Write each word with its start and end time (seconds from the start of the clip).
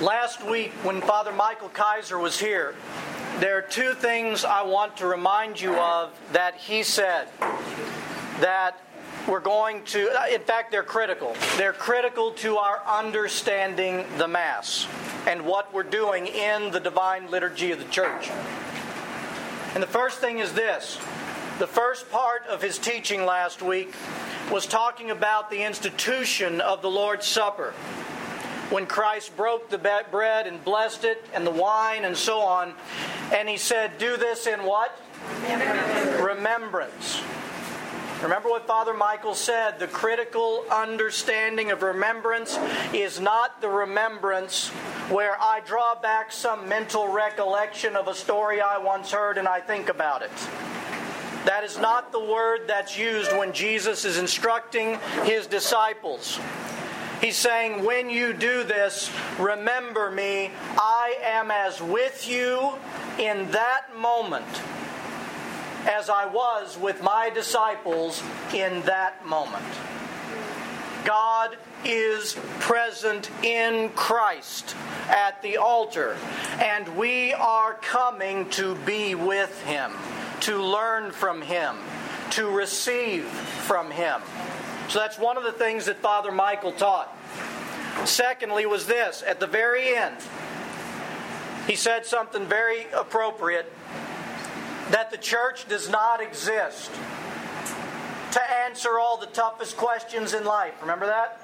Last 0.00 0.46
week, 0.46 0.70
when 0.84 1.00
Father 1.00 1.32
Michael 1.32 1.70
Kaiser 1.70 2.20
was 2.20 2.38
here, 2.38 2.76
there 3.40 3.58
are 3.58 3.62
two 3.62 3.94
things 3.94 4.44
I 4.44 4.62
want 4.62 4.96
to 4.98 5.08
remind 5.08 5.60
you 5.60 5.74
of 5.74 6.16
that 6.32 6.54
he 6.54 6.84
said 6.84 7.26
that 8.38 8.80
we're 9.26 9.40
going 9.40 9.82
to, 9.86 10.32
in 10.32 10.40
fact, 10.42 10.70
they're 10.70 10.84
critical. 10.84 11.34
They're 11.56 11.72
critical 11.72 12.30
to 12.34 12.58
our 12.58 12.80
understanding 12.86 14.06
the 14.18 14.28
Mass 14.28 14.86
and 15.26 15.44
what 15.44 15.74
we're 15.74 15.82
doing 15.82 16.28
in 16.28 16.70
the 16.70 16.78
divine 16.78 17.28
liturgy 17.28 17.72
of 17.72 17.80
the 17.80 17.86
church. 17.86 18.30
And 19.74 19.82
the 19.82 19.88
first 19.88 20.20
thing 20.20 20.38
is 20.38 20.52
this 20.52 20.96
the 21.58 21.66
first 21.66 22.08
part 22.08 22.46
of 22.46 22.62
his 22.62 22.78
teaching 22.78 23.24
last 23.24 23.62
week 23.62 23.92
was 24.52 24.64
talking 24.64 25.10
about 25.10 25.50
the 25.50 25.64
institution 25.64 26.60
of 26.60 26.82
the 26.82 26.90
Lord's 26.90 27.26
Supper 27.26 27.74
when 28.70 28.86
Christ 28.86 29.36
broke 29.36 29.70
the 29.70 29.78
bread 29.78 30.46
and 30.46 30.62
blessed 30.64 31.04
it 31.04 31.24
and 31.34 31.46
the 31.46 31.50
wine 31.50 32.04
and 32.04 32.16
so 32.16 32.40
on. 32.40 32.74
And 33.34 33.48
he 33.48 33.56
said, 33.56 33.98
Do 33.98 34.16
this 34.16 34.46
in 34.46 34.64
what? 34.64 34.98
Remembrance. 35.42 36.22
remembrance. 36.22 37.22
Remember 38.22 38.48
what 38.48 38.66
Father 38.66 38.94
Michael 38.94 39.34
said 39.34 39.78
the 39.78 39.86
critical 39.86 40.64
understanding 40.72 41.70
of 41.70 41.82
remembrance 41.82 42.58
is 42.92 43.20
not 43.20 43.60
the 43.60 43.68
remembrance 43.68 44.70
where 45.08 45.40
I 45.40 45.60
draw 45.60 45.94
back 45.94 46.32
some 46.32 46.68
mental 46.68 47.06
recollection 47.06 47.94
of 47.94 48.08
a 48.08 48.14
story 48.14 48.60
I 48.60 48.78
once 48.78 49.12
heard 49.12 49.38
and 49.38 49.46
I 49.46 49.60
think 49.60 49.88
about 49.88 50.22
it. 50.22 50.32
That 51.44 51.62
is 51.62 51.78
not 51.78 52.10
the 52.10 52.18
word 52.18 52.62
that's 52.66 52.98
used 52.98 53.30
when 53.36 53.52
Jesus 53.52 54.04
is 54.04 54.18
instructing 54.18 54.98
his 55.22 55.46
disciples. 55.46 56.40
He's 57.20 57.36
saying, 57.36 57.84
When 57.84 58.10
you 58.10 58.32
do 58.32 58.62
this, 58.62 59.10
remember 59.38 60.10
me. 60.10 60.50
I 60.76 61.16
am 61.22 61.50
as 61.50 61.82
with 61.82 62.28
you 62.28 62.72
in 63.18 63.50
that 63.50 63.86
moment 63.96 64.46
as 65.86 66.10
I 66.10 66.26
was 66.26 66.78
with 66.78 67.02
my 67.02 67.30
disciples 67.30 68.22
in 68.54 68.82
that 68.82 69.26
moment. 69.26 69.64
God 71.04 71.56
is 71.84 72.36
present 72.60 73.30
in 73.42 73.88
Christ 73.90 74.76
at 75.08 75.40
the 75.42 75.56
altar, 75.56 76.16
and 76.60 76.96
we 76.96 77.32
are 77.32 77.74
coming 77.74 78.50
to 78.50 78.74
be 78.84 79.14
with 79.14 79.62
Him, 79.62 79.92
to 80.40 80.62
learn 80.62 81.12
from 81.12 81.40
Him, 81.40 81.76
to 82.32 82.50
receive 82.50 83.24
from 83.24 83.90
Him. 83.90 84.20
So 84.88 85.00
that's 85.00 85.18
one 85.18 85.36
of 85.36 85.44
the 85.44 85.52
things 85.52 85.84
that 85.84 85.98
Father 85.98 86.32
Michael 86.32 86.72
taught. 86.72 87.14
Secondly, 88.04 88.64
was 88.64 88.86
this 88.86 89.22
at 89.26 89.38
the 89.38 89.46
very 89.46 89.94
end, 89.94 90.16
he 91.66 91.76
said 91.76 92.06
something 92.06 92.46
very 92.46 92.86
appropriate 92.96 93.70
that 94.90 95.10
the 95.10 95.18
church 95.18 95.68
does 95.68 95.90
not 95.90 96.22
exist 96.22 96.90
to 98.32 98.50
answer 98.64 98.98
all 98.98 99.18
the 99.18 99.26
toughest 99.26 99.76
questions 99.76 100.32
in 100.32 100.44
life. 100.44 100.72
Remember 100.80 101.06
that? 101.06 101.40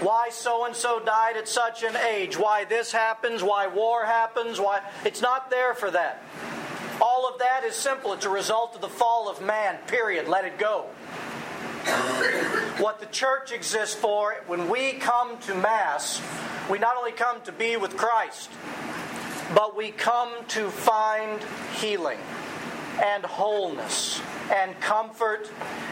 Why 0.00 0.28
so 0.30 0.66
and 0.66 0.76
so 0.76 1.00
died 1.00 1.38
at 1.38 1.48
such 1.48 1.82
an 1.82 1.96
age? 1.96 2.36
Why 2.36 2.64
this 2.64 2.92
happens? 2.92 3.42
Why 3.42 3.68
war 3.68 4.04
happens? 4.04 4.60
Why 4.60 4.82
it's 5.06 5.22
not 5.22 5.48
there 5.48 5.72
for 5.72 5.90
that. 5.92 6.22
All 7.00 7.26
of 7.32 7.38
that 7.38 7.64
is 7.64 7.74
simple. 7.74 8.12
It's 8.12 8.26
a 8.26 8.30
result 8.30 8.74
of 8.74 8.82
the 8.82 8.88
fall 8.88 9.30
of 9.30 9.40
man. 9.40 9.78
Period. 9.86 10.28
Let 10.28 10.44
it 10.44 10.58
go 10.58 10.86
what 12.78 13.00
the 13.00 13.06
church 13.06 13.52
exists 13.52 13.94
for, 13.94 14.36
when 14.46 14.68
we 14.68 14.92
come 14.94 15.38
to 15.40 15.54
Mass, 15.54 16.22
we 16.70 16.78
not 16.78 16.96
only 16.96 17.12
come 17.12 17.40
to 17.42 17.52
be 17.52 17.76
with 17.76 17.96
Christ, 17.96 18.50
but 19.54 19.76
we 19.76 19.90
come 19.90 20.30
to 20.48 20.68
find 20.70 21.40
healing 21.74 22.18
and 23.02 23.24
wholeness 23.24 24.20
and 24.52 24.78
comfort 24.80 25.50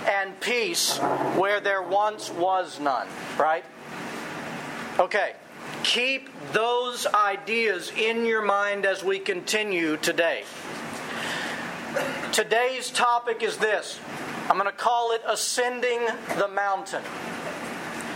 and 0.08 0.38
peace 0.40 0.98
where 1.36 1.60
there 1.60 1.82
once 1.82 2.30
was 2.30 2.78
none, 2.80 3.08
right? 3.38 3.64
Okay, 4.98 5.34
keep 5.82 6.28
those 6.52 7.06
ideas 7.06 7.90
in 7.96 8.24
your 8.24 8.42
mind 8.42 8.84
as 8.84 9.02
we 9.02 9.18
continue 9.18 9.96
today. 9.96 10.44
Today's 12.32 12.90
topic 12.90 13.42
is 13.42 13.56
this 13.56 13.98
I'm 14.50 14.58
going 14.58 14.68
to 14.68 14.76
call 14.76 15.12
it 15.12 15.22
Ascending 15.28 16.00
the 16.36 16.48
Mountain. 16.48 17.04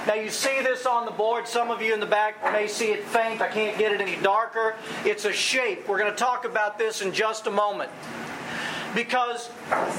Now, 0.09 0.15
you 0.15 0.31
see 0.31 0.61
this 0.63 0.85
on 0.85 1.05
the 1.05 1.13
board. 1.13 1.47
Some 1.47 1.71
of 1.71 1.81
you 1.81 1.95
in 1.95 2.01
the 2.01 2.07
back 2.07 2.43
may 2.53 2.67
see 2.67 2.91
it 2.91 3.05
faint. 3.05 3.41
I 3.41 3.47
can't 3.47 3.79
get 3.79 3.93
it 3.93 4.01
any 4.01 4.17
darker. 4.21 4.75
It's 5.05 5.27
a 5.27 5.33
shape. 5.33 5.87
We're 5.87 6.01
going 6.01 6.11
to 6.11 6.19
talk 6.19 6.45
about 6.45 6.77
this 6.77 7.03
in 7.03 7.13
just 7.13 7.47
a 7.47 7.53
moment. 7.53 7.89
Because 8.97 9.49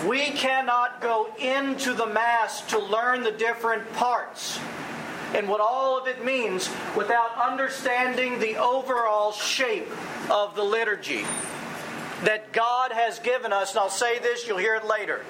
we 0.06 0.26
cannot 0.32 1.00
go 1.00 1.30
into 1.40 1.94
the 1.94 2.06
Mass 2.06 2.60
to 2.64 2.80
learn 2.80 3.24
the 3.24 3.32
different 3.32 3.90
parts 3.94 4.60
and 5.34 5.48
what 5.48 5.62
all 5.62 5.98
of 5.98 6.06
it 6.06 6.26
means 6.26 6.70
without 6.98 7.34
understanding 7.38 8.40
the 8.40 8.58
overall 8.58 9.32
shape 9.32 9.88
of 10.30 10.54
the 10.56 10.64
liturgy 10.64 11.24
that 12.24 12.54
God 12.54 12.92
has 12.92 13.20
given 13.20 13.52
us, 13.52 13.72
and 13.72 13.80
I'll 13.80 13.90
say 13.90 14.20
this, 14.20 14.48
you'll 14.48 14.58
hear 14.58 14.76
it 14.76 14.86
later. 14.86 15.22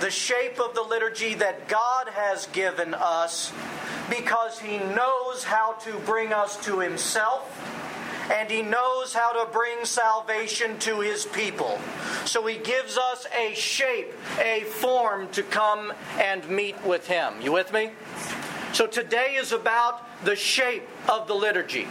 The 0.00 0.10
shape 0.10 0.60
of 0.60 0.74
the 0.74 0.82
liturgy 0.82 1.34
that 1.34 1.68
God 1.68 2.08
has 2.10 2.46
given 2.48 2.94
us 2.94 3.52
because 4.10 4.58
He 4.58 4.78
knows 4.78 5.44
how 5.44 5.72
to 5.72 5.92
bring 6.00 6.32
us 6.32 6.56
to 6.64 6.80
Himself 6.80 7.54
and 8.30 8.50
He 8.50 8.62
knows 8.62 9.14
how 9.14 9.44
to 9.44 9.50
bring 9.50 9.84
salvation 9.84 10.78
to 10.80 11.00
His 11.00 11.26
people. 11.26 11.78
So 12.24 12.46
He 12.46 12.58
gives 12.58 12.98
us 12.98 13.26
a 13.36 13.54
shape, 13.54 14.12
a 14.38 14.64
form 14.64 15.28
to 15.28 15.42
come 15.42 15.92
and 16.18 16.48
meet 16.48 16.82
with 16.84 17.06
Him. 17.06 17.40
You 17.40 17.52
with 17.52 17.72
me? 17.72 17.90
So 18.72 18.86
today 18.86 19.36
is 19.36 19.52
about 19.52 20.04
the 20.24 20.36
shape 20.36 20.86
of 21.08 21.26
the 21.26 21.34
liturgy. 21.34 21.88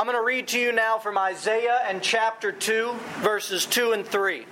I'm 0.00 0.06
going 0.06 0.16
to 0.16 0.24
read 0.24 0.48
to 0.48 0.58
you 0.58 0.72
now 0.72 0.96
from 0.96 1.18
Isaiah 1.18 1.78
and 1.86 2.00
chapter 2.00 2.52
2, 2.52 2.94
verses 3.18 3.66
2 3.66 3.92
and 3.92 4.06
3. 4.06 4.46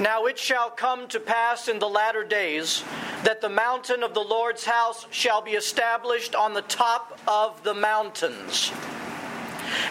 Now 0.00 0.24
it 0.24 0.38
shall 0.38 0.70
come 0.70 1.06
to 1.08 1.20
pass 1.20 1.68
in 1.68 1.78
the 1.78 1.90
latter 1.90 2.24
days 2.24 2.82
that 3.24 3.42
the 3.42 3.50
mountain 3.50 4.02
of 4.02 4.14
the 4.14 4.22
Lord's 4.22 4.64
house 4.64 5.04
shall 5.10 5.42
be 5.42 5.50
established 5.50 6.34
on 6.34 6.54
the 6.54 6.62
top 6.62 7.20
of 7.28 7.62
the 7.64 7.74
mountains 7.74 8.72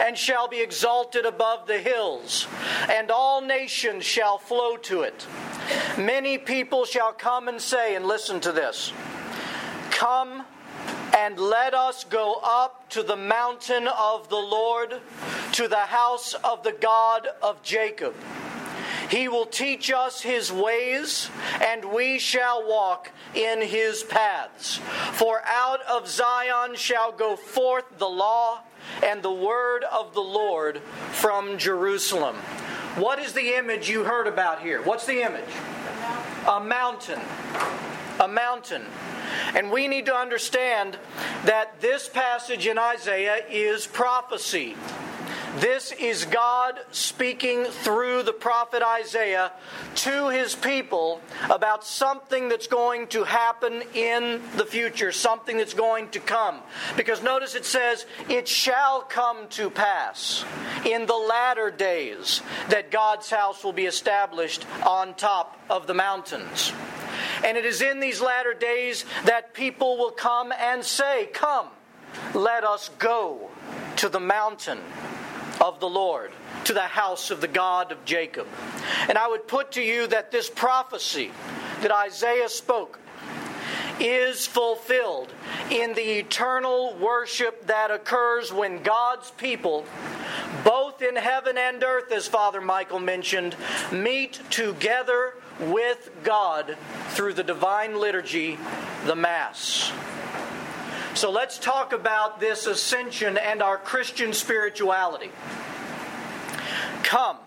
and 0.02 0.18
shall 0.18 0.48
be 0.48 0.60
exalted 0.60 1.28
above 1.28 1.68
the 1.68 1.78
hills, 1.78 2.48
and 2.90 3.12
all 3.12 3.42
nations 3.42 4.04
shall 4.04 4.40
flow 4.40 4.78
to 4.78 5.02
it. 5.02 5.28
Many 5.96 6.40
people 6.40 6.86
shall 6.86 7.14
come 7.14 7.48
and 7.48 7.62
say, 7.62 7.96
and 7.96 8.08
listen 8.08 8.40
to 8.40 8.52
this 8.52 8.92
Come 9.92 10.44
and 11.28 11.38
let 11.38 11.74
us 11.74 12.06
go 12.06 12.40
up 12.42 12.90
to 12.90 13.04
the 13.04 13.18
mountain 13.18 13.86
of 13.86 14.30
the 14.30 14.38
Lord, 14.38 15.02
to 15.52 15.68
the 15.68 15.76
house 15.76 16.34
of 16.36 16.64
the 16.64 16.72
God 16.72 17.28
of 17.44 17.62
Jacob. 17.64 18.16
He 19.10 19.28
will 19.28 19.46
teach 19.46 19.92
us 19.92 20.22
his 20.22 20.54
ways, 20.54 21.30
and 21.60 21.84
we 21.84 22.18
shall 22.18 22.66
walk 22.66 23.12
in 23.36 23.62
his 23.62 24.04
paths. 24.04 24.78
For 25.12 25.42
out 25.46 25.82
of 25.82 26.08
Zion 26.08 26.76
shall 26.76 27.12
go 27.12 27.36
forth 27.36 27.98
the 27.98 28.08
law 28.08 28.62
and 29.04 29.22
the 29.22 29.30
word 29.30 29.84
of 29.84 30.14
the 30.14 30.22
Lord 30.22 30.80
from 31.12 31.58
Jerusalem. 31.58 32.38
What 32.96 33.20
is 33.20 33.34
the 33.34 33.58
image 33.58 33.90
you 33.90 34.06
heard 34.06 34.28
about 34.28 34.62
here? 34.62 34.82
What's 34.82 35.06
the 35.06 35.24
image? 35.24 35.44
A 36.48 36.62
mountain. 36.62 37.16
A 37.16 37.20
mountain. 37.20 37.97
And 38.20 39.72
we 39.72 39.88
need 39.88 40.06
to 40.08 40.16
understand 40.16 40.98
that 41.46 41.80
this 41.82 42.08
passage 42.08 42.68
in 42.68 42.78
Isaiah 42.78 43.40
is 43.50 43.88
prophecy. 43.88 44.76
This 45.60 45.92
is 45.94 46.26
God 46.26 46.80
speaking 46.92 47.66
through 47.66 48.22
the 48.22 48.34
prophet 48.34 48.84
Isaiah 48.84 49.52
to 49.96 50.30
his 50.30 50.54
people 50.54 51.20
about 51.50 51.84
something 51.84 52.48
that's 52.48 52.68
going 52.68 53.08
to 53.08 53.24
happen 53.24 53.82
in 53.96 54.42
the 54.56 54.66
future, 54.66 55.12
something 55.12 55.58
that's 55.58 55.74
going 55.74 56.10
to 56.10 56.20
come. 56.20 56.60
Because 56.96 57.24
notice 57.24 57.56
it 57.56 57.66
says, 57.66 58.06
It 58.30 58.48
shall 58.48 59.02
come 59.02 59.48
to 59.52 59.72
pass 59.72 60.46
in 60.86 61.08
the 61.08 61.16
latter 61.16 61.72
days 61.72 62.44
that 62.70 62.92
God's 62.92 63.32
house 63.32 63.64
will 63.64 63.74
be 63.74 63.86
established 63.88 64.64
on 64.86 65.16
top 65.16 65.58
of 65.72 65.88
the 65.88 65.96
mountains. 65.96 66.72
And 67.44 67.58
it 67.58 67.66
is 67.66 67.82
in 67.82 68.00
these 68.00 68.22
latter 68.22 68.54
days 68.54 69.06
that 69.26 69.54
people 69.54 69.98
will 69.98 70.12
come 70.12 70.52
and 70.52 70.84
say, 70.84 71.30
Come, 71.34 71.68
let 72.34 72.64
us 72.64 72.90
go 73.00 73.50
to 73.98 74.10
the 74.10 74.20
mountain 74.20 74.80
of 75.62 75.80
the 75.80 75.90
Lord, 75.90 76.32
to 76.66 76.74
the 76.74 76.82
house 76.82 77.32
of 77.32 77.42
the 77.42 77.48
God 77.48 77.92
of 77.92 78.06
Jacob. 78.06 78.48
And 79.10 79.18
I 79.18 79.28
would 79.28 79.48
put 79.48 79.74
to 79.74 79.82
you 79.82 80.08
that 80.08 80.32
this 80.32 80.50
prophecy 80.50 81.32
that 81.82 81.92
Isaiah 81.92 82.50
spoke 82.50 83.00
is 84.00 84.46
fulfilled 84.46 85.34
in 85.72 85.94
the 85.94 86.20
eternal 86.20 86.96
worship 86.98 87.66
that 87.68 87.90
occurs 87.90 88.54
when 88.54 88.84
God's 88.84 89.32
people, 89.32 89.86
both 90.64 91.02
in 91.02 91.16
heaven 91.16 91.58
and 91.58 91.84
earth, 91.84 92.12
as 92.12 92.28
Father 92.28 92.62
Michael 92.62 93.00
mentioned, 93.00 93.56
meet 93.92 94.40
together 94.50 95.34
with 95.60 96.10
God 96.24 96.78
through 97.10 97.34
the 97.34 97.44
divine 97.44 98.00
liturgy, 98.00 98.58
the 99.06 99.16
Mass. 99.16 99.92
So 101.14 101.32
let's 101.32 101.58
talk 101.58 101.94
about 101.94 102.40
this 102.40 102.68
ascension 102.68 103.38
and 103.38 103.64
our 103.64 103.78
Christian 103.78 104.34
spirituality. 104.34 105.32
Come, 107.02 107.38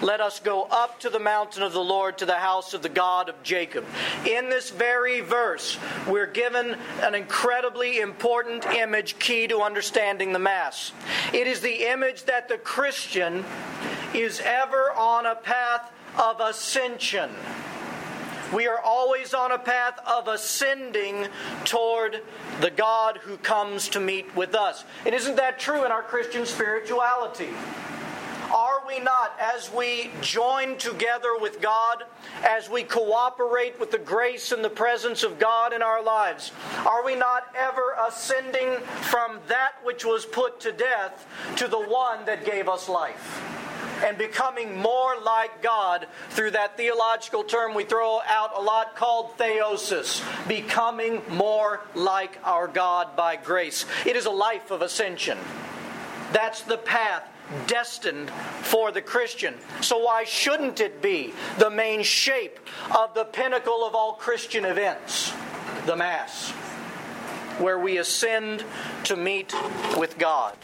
let 0.00 0.22
us 0.22 0.40
go 0.40 0.62
up 0.70 1.00
to 1.00 1.10
the 1.10 1.18
mountain 1.18 1.62
of 1.62 1.74
the 1.74 1.84
Lord, 1.84 2.16
to 2.18 2.24
the 2.24 2.38
house 2.38 2.72
of 2.72 2.80
the 2.80 2.88
God 2.88 3.28
of 3.28 3.42
Jacob. 3.42 3.84
In 4.26 4.48
this 4.48 4.70
very 4.70 5.20
verse, 5.20 5.76
we're 6.08 6.26
given 6.26 6.76
an 7.02 7.14
incredibly 7.14 8.00
important 8.00 8.64
image 8.64 9.18
key 9.18 9.46
to 9.48 9.60
understanding 9.60 10.32
the 10.32 10.38
Mass. 10.38 10.92
It 11.34 11.46
is 11.46 11.60
the 11.60 11.90
image 11.90 12.24
that 12.24 12.48
the 12.48 12.56
Christian 12.56 13.44
is 14.14 14.40
ever 14.42 14.92
on 14.92 15.26
a 15.26 15.34
path 15.34 15.92
of 16.18 16.40
ascension. 16.40 17.30
We 18.52 18.66
are 18.66 18.80
always 18.80 19.32
on 19.32 19.52
a 19.52 19.58
path 19.58 20.00
of 20.04 20.26
ascending 20.26 21.28
toward 21.64 22.22
the 22.60 22.70
God 22.70 23.18
who 23.18 23.36
comes 23.36 23.88
to 23.90 24.00
meet 24.00 24.34
with 24.34 24.56
us. 24.56 24.84
And 25.06 25.14
isn't 25.14 25.36
that 25.36 25.60
true 25.60 25.84
in 25.84 25.92
our 25.92 26.02
Christian 26.02 26.44
spirituality? 26.46 27.50
Are 28.52 28.82
we 28.88 28.98
not, 28.98 29.38
as 29.38 29.72
we 29.72 30.10
join 30.20 30.76
together 30.76 31.38
with 31.38 31.60
God, 31.60 32.02
as 32.42 32.68
we 32.68 32.82
cooperate 32.82 33.78
with 33.78 33.92
the 33.92 33.98
grace 33.98 34.50
and 34.50 34.64
the 34.64 34.70
presence 34.70 35.22
of 35.22 35.38
God 35.38 35.72
in 35.72 35.82
our 35.82 36.02
lives, 36.02 36.50
are 36.84 37.04
we 37.04 37.14
not 37.14 37.54
ever 37.56 37.94
ascending 38.08 38.80
from 39.02 39.38
that 39.46 39.74
which 39.84 40.04
was 40.04 40.26
put 40.26 40.58
to 40.60 40.72
death 40.72 41.28
to 41.58 41.68
the 41.68 41.78
one 41.78 42.24
that 42.24 42.44
gave 42.44 42.68
us 42.68 42.88
life? 42.88 43.59
And 44.02 44.16
becoming 44.18 44.76
more 44.76 45.18
like 45.20 45.62
God 45.62 46.06
through 46.30 46.52
that 46.52 46.76
theological 46.76 47.44
term 47.44 47.74
we 47.74 47.84
throw 47.84 48.20
out 48.26 48.56
a 48.56 48.60
lot 48.60 48.96
called 48.96 49.36
theosis, 49.38 50.22
becoming 50.48 51.22
more 51.30 51.80
like 51.94 52.38
our 52.44 52.68
God 52.68 53.16
by 53.16 53.36
grace. 53.36 53.86
It 54.06 54.16
is 54.16 54.26
a 54.26 54.30
life 54.30 54.70
of 54.70 54.82
ascension. 54.82 55.38
That's 56.32 56.62
the 56.62 56.78
path 56.78 57.24
destined 57.66 58.30
for 58.62 58.92
the 58.92 59.02
Christian. 59.02 59.54
So, 59.80 59.98
why 59.98 60.24
shouldn't 60.24 60.80
it 60.80 61.02
be 61.02 61.32
the 61.58 61.70
main 61.70 62.02
shape 62.02 62.60
of 62.96 63.14
the 63.14 63.24
pinnacle 63.24 63.84
of 63.84 63.94
all 63.94 64.14
Christian 64.14 64.64
events? 64.64 65.32
The 65.86 65.96
Mass, 65.96 66.50
where 67.58 67.78
we 67.78 67.98
ascend 67.98 68.64
to 69.04 69.16
meet 69.16 69.54
with 69.96 70.18
God. 70.18 70.56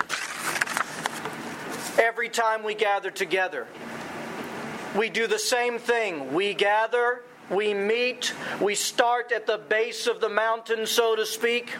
Every 1.98 2.28
time 2.28 2.62
we 2.62 2.75
gather 2.75 3.10
together, 3.10 3.66
we 4.96 5.08
do 5.08 5.26
the 5.26 5.38
same 5.38 5.78
thing. 5.78 6.34
We 6.34 6.54
gather, 6.54 7.22
we 7.50 7.75
meet, 7.75 8.34
we 8.60 8.75
start 8.75 9.32
at 9.32 9.46
the 9.46 9.58
base 9.58 10.06
of 10.06 10.20
the 10.20 10.28
mountain, 10.28 10.87
so 10.87 11.16
to 11.16 11.25
speak. 11.25 11.75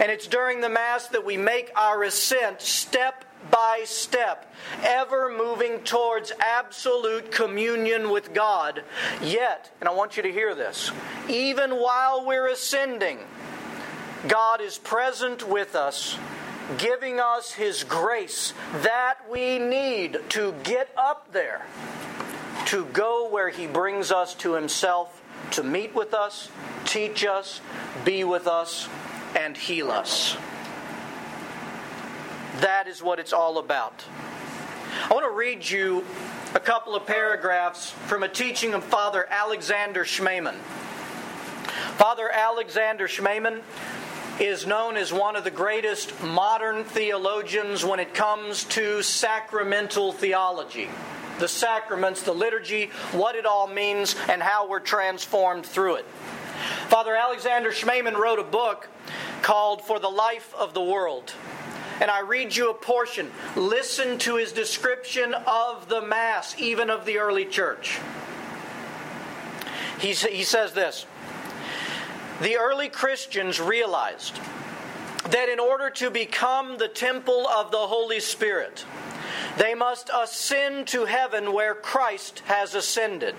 And 0.00 0.10
it's 0.10 0.26
during 0.26 0.60
the 0.60 0.68
Mass 0.68 1.08
that 1.08 1.24
we 1.24 1.36
make 1.36 1.70
our 1.76 2.04
ascent 2.04 2.62
step 2.62 3.24
by 3.50 3.82
step, 3.84 4.52
ever 4.82 5.32
moving 5.36 5.80
towards 5.80 6.32
absolute 6.40 7.30
communion 7.30 8.10
with 8.10 8.32
God. 8.34 8.82
Yet, 9.22 9.70
and 9.80 9.88
I 9.88 9.92
want 9.92 10.16
you 10.16 10.22
to 10.22 10.32
hear 10.32 10.54
this, 10.54 10.90
even 11.28 11.72
while 11.72 12.24
we're 12.26 12.48
ascending, 12.48 13.18
God 14.26 14.60
is 14.60 14.78
present 14.78 15.48
with 15.48 15.74
us, 15.74 16.16
giving 16.76 17.18
us 17.18 17.52
His 17.52 17.84
grace 17.84 18.52
that 18.82 19.18
we 19.30 19.58
need 19.58 20.18
to 20.30 20.54
get 20.62 20.90
up 20.96 21.32
there, 21.32 21.64
to 22.66 22.84
go 22.86 23.28
where 23.30 23.48
He 23.48 23.66
brings 23.66 24.12
us 24.12 24.34
to 24.36 24.54
Himself, 24.54 25.22
to 25.52 25.62
meet 25.62 25.94
with 25.94 26.12
us, 26.12 26.50
teach 26.84 27.24
us, 27.24 27.60
be 28.04 28.24
with 28.24 28.46
us, 28.46 28.88
and 29.36 29.56
heal 29.56 29.90
us. 29.90 30.36
That 32.60 32.88
is 32.88 33.02
what 33.02 33.18
it's 33.18 33.32
all 33.32 33.58
about. 33.58 34.04
I 35.08 35.14
want 35.14 35.24
to 35.24 35.36
read 35.36 35.68
you 35.68 36.04
a 36.54 36.60
couple 36.60 36.94
of 36.94 37.06
paragraphs 37.06 37.90
from 37.90 38.22
a 38.22 38.28
teaching 38.28 38.74
of 38.74 38.82
Father 38.84 39.26
Alexander 39.30 40.04
Schmemann. 40.04 40.56
Father 41.96 42.30
Alexander 42.30 43.06
Schmemann 43.06 43.62
is 44.40 44.66
known 44.66 44.96
as 44.96 45.12
one 45.12 45.36
of 45.36 45.44
the 45.44 45.50
greatest 45.50 46.22
modern 46.22 46.84
theologians 46.84 47.84
when 47.84 48.00
it 48.00 48.14
comes 48.14 48.64
to 48.64 49.02
sacramental 49.02 50.12
theology. 50.12 50.88
The 51.38 51.48
sacraments, 51.48 52.22
the 52.22 52.32
liturgy, 52.32 52.90
what 53.12 53.34
it 53.34 53.46
all 53.46 53.66
means, 53.66 54.16
and 54.28 54.42
how 54.42 54.68
we're 54.68 54.80
transformed 54.80 55.66
through 55.66 55.96
it. 55.96 56.06
Father 56.88 57.14
Alexander 57.14 57.70
Schmemann 57.70 58.16
wrote 58.16 58.38
a 58.38 58.44
book 58.44 58.88
called 59.42 59.82
For 59.82 59.98
the 59.98 60.08
Life 60.08 60.54
of 60.54 60.74
the 60.74 60.82
World 60.82 61.32
and 62.00 62.10
I 62.10 62.20
read 62.20 62.54
you 62.54 62.70
a 62.70 62.74
portion. 62.74 63.30
Listen 63.56 64.18
to 64.18 64.36
his 64.36 64.52
description 64.52 65.34
of 65.34 65.88
the 65.88 66.00
Mass, 66.00 66.54
even 66.58 66.90
of 66.90 67.04
the 67.04 67.18
early 67.18 67.44
church. 67.44 67.98
He, 70.00 70.12
he 70.12 70.44
says 70.44 70.72
this 70.74 71.06
The 72.40 72.56
early 72.56 72.88
Christians 72.88 73.60
realized 73.60 74.38
that 75.30 75.48
in 75.48 75.58
order 75.58 75.90
to 75.90 76.08
become 76.08 76.78
the 76.78 76.86
temple 76.86 77.48
of 77.48 77.72
the 77.72 77.78
Holy 77.78 78.20
Spirit, 78.20 78.84
they 79.56 79.74
must 79.74 80.08
ascend 80.14 80.86
to 80.88 81.04
heaven 81.04 81.52
where 81.52 81.74
Christ 81.74 82.42
has 82.46 82.74
ascended. 82.76 83.34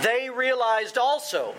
They 0.00 0.30
realized 0.30 0.98
also 0.98 1.54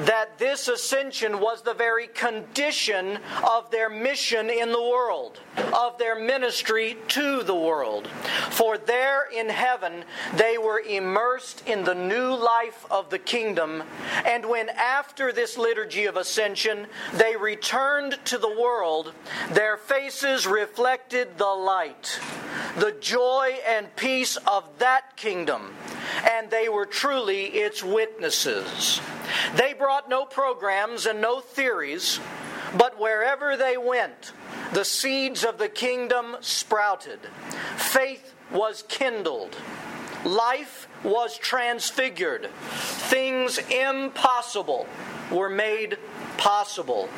that 0.00 0.38
this 0.38 0.68
ascension 0.68 1.40
was 1.40 1.62
the 1.62 1.74
very 1.74 2.06
condition 2.06 3.18
of 3.46 3.70
their 3.70 3.90
mission 3.90 4.48
in 4.48 4.72
the 4.72 4.80
world, 4.80 5.40
of 5.74 5.98
their 5.98 6.18
ministry 6.18 6.96
to 7.08 7.42
the 7.42 7.54
world. 7.54 8.08
For 8.50 8.78
there 8.78 9.28
in 9.30 9.48
heaven 9.48 10.04
they 10.34 10.56
were 10.56 10.80
immersed 10.80 11.66
in 11.66 11.84
the 11.84 11.94
new 11.94 12.34
life 12.34 12.86
of 12.90 13.10
the 13.10 13.18
kingdom, 13.18 13.82
and 14.24 14.46
when 14.46 14.70
after 14.70 15.32
this 15.32 15.58
liturgy 15.58 16.06
of 16.06 16.16
ascension 16.16 16.86
they 17.14 17.36
returned 17.36 18.18
to 18.26 18.38
the 18.38 18.60
world, 18.60 19.12
their 19.52 19.76
faces 19.76 20.46
reflected 20.46 21.36
the 21.36 21.44
light, 21.44 22.18
the 22.78 22.92
joy 23.00 23.56
and 23.66 23.94
peace 23.96 24.36
of 24.46 24.64
that 24.78 25.16
kingdom, 25.16 25.74
and 26.30 26.50
they 26.50 26.68
were 26.68 26.86
truly 26.86 27.46
its 27.46 27.82
witnesses. 27.82 29.00
They 29.54 29.74
brought 29.74 30.08
no 30.08 30.24
programs 30.24 31.06
and 31.06 31.20
no 31.20 31.40
theories, 31.40 32.20
but 32.76 32.98
wherever 32.98 33.56
they 33.56 33.76
went, 33.76 34.32
the 34.72 34.84
seeds 34.84 35.44
of 35.44 35.58
the 35.58 35.68
kingdom 35.68 36.36
sprouted. 36.40 37.20
Faith 37.76 38.34
was 38.50 38.84
kindled. 38.88 39.56
Life 40.24 40.88
was 41.02 41.38
transfigured. 41.38 42.50
Things 42.70 43.58
impossible 43.70 44.86
were 45.30 45.48
made 45.48 45.98
possible. 46.36 47.08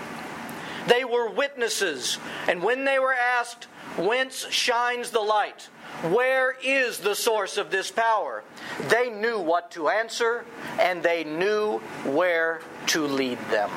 They 0.86 1.04
were 1.04 1.30
witnesses, 1.30 2.18
and 2.48 2.62
when 2.62 2.84
they 2.84 2.98
were 2.98 3.14
asked, 3.14 3.68
Whence 3.96 4.46
shines 4.48 5.10
the 5.10 5.20
light? 5.20 5.68
Where 6.10 6.56
is 6.62 6.98
the 6.98 7.14
source 7.14 7.58
of 7.58 7.70
this 7.70 7.90
power? 7.90 8.42
They 8.88 9.08
knew 9.10 9.38
what 9.38 9.70
to 9.72 9.88
answer 9.88 10.44
and 10.80 11.02
they 11.02 11.22
knew 11.22 11.78
where 12.04 12.60
to 12.88 13.06
lead 13.06 13.38
them. 13.50 13.70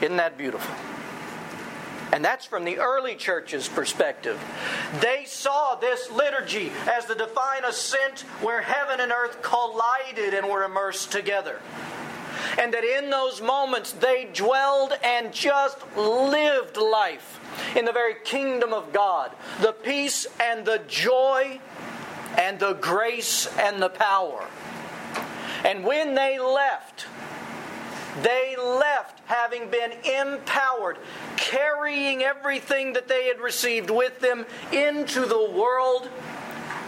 Isn't 0.00 0.18
that 0.18 0.38
beautiful? 0.38 0.74
And 2.12 2.24
that's 2.24 2.46
from 2.46 2.64
the 2.64 2.78
early 2.78 3.16
church's 3.16 3.66
perspective. 3.66 4.40
They 5.00 5.24
saw 5.26 5.74
this 5.74 6.12
liturgy 6.12 6.70
as 6.88 7.06
the 7.06 7.16
divine 7.16 7.64
ascent 7.64 8.20
where 8.40 8.62
heaven 8.62 9.00
and 9.00 9.10
earth 9.10 9.42
collided 9.42 10.32
and 10.32 10.48
were 10.48 10.62
immersed 10.62 11.10
together. 11.10 11.60
And 12.58 12.72
that 12.74 12.84
in 12.84 13.10
those 13.10 13.40
moments 13.40 13.92
they 13.92 14.28
dwelled 14.32 14.92
and 15.02 15.32
just 15.32 15.78
lived 15.96 16.76
life 16.76 17.40
in 17.76 17.84
the 17.84 17.92
very 17.92 18.14
kingdom 18.24 18.72
of 18.72 18.92
God. 18.92 19.32
The 19.60 19.72
peace 19.72 20.26
and 20.40 20.64
the 20.64 20.80
joy 20.88 21.60
and 22.38 22.58
the 22.58 22.74
grace 22.74 23.46
and 23.58 23.80
the 23.80 23.88
power. 23.88 24.44
And 25.64 25.84
when 25.84 26.14
they 26.14 26.38
left, 26.38 27.06
they 28.22 28.54
left 28.56 29.20
having 29.26 29.70
been 29.70 29.92
empowered, 30.04 30.98
carrying 31.36 32.22
everything 32.22 32.92
that 32.92 33.08
they 33.08 33.26
had 33.26 33.40
received 33.40 33.90
with 33.90 34.20
them 34.20 34.46
into 34.72 35.26
the 35.26 35.50
world 35.50 36.08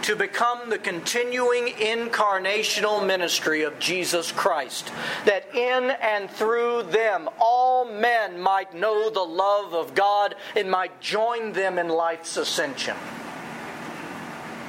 to 0.07 0.15
become 0.15 0.69
the 0.69 0.77
continuing 0.77 1.65
incarnational 1.65 3.05
ministry 3.05 3.63
of 3.63 3.77
Jesus 3.77 4.31
Christ, 4.31 4.89
that 5.25 5.53
in 5.53 5.91
and 6.01 6.31
through 6.31 6.83
them 6.83 7.27
all 7.41 7.83
men 7.83 8.39
might 8.39 8.73
know 8.73 9.09
the 9.09 9.19
love 9.19 9.73
of 9.73 9.93
God 9.95 10.35
and 10.55 10.71
might 10.71 11.01
join 11.01 11.51
them 11.51 11.77
in 11.77 11.89
life's 11.89 12.37
ascension. 12.37 12.95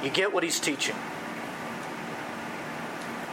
You 0.03 0.09
get 0.09 0.33
what 0.33 0.43
he's 0.43 0.59
teaching. 0.59 0.97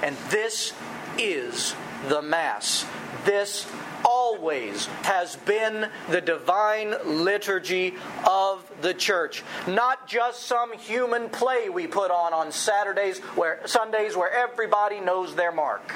And 0.00 0.16
this 0.30 0.74
is 1.18 1.74
the 2.06 2.22
Mass. 2.22 2.86
This 3.24 3.66
always 4.04 4.86
has 5.02 5.36
been 5.36 5.88
the 6.10 6.20
divine 6.20 6.94
liturgy 7.04 7.94
of 8.26 8.70
the 8.82 8.94
church. 8.94 9.42
Not 9.66 10.06
just 10.06 10.42
some 10.42 10.72
human 10.72 11.28
play 11.28 11.68
we 11.68 11.86
put 11.86 12.10
on 12.10 12.32
on 12.32 12.52
Saturdays 12.52 13.18
where 13.36 13.60
Sundays 13.66 14.16
where 14.16 14.30
everybody 14.30 15.00
knows 15.00 15.34
their 15.34 15.52
mark 15.52 15.92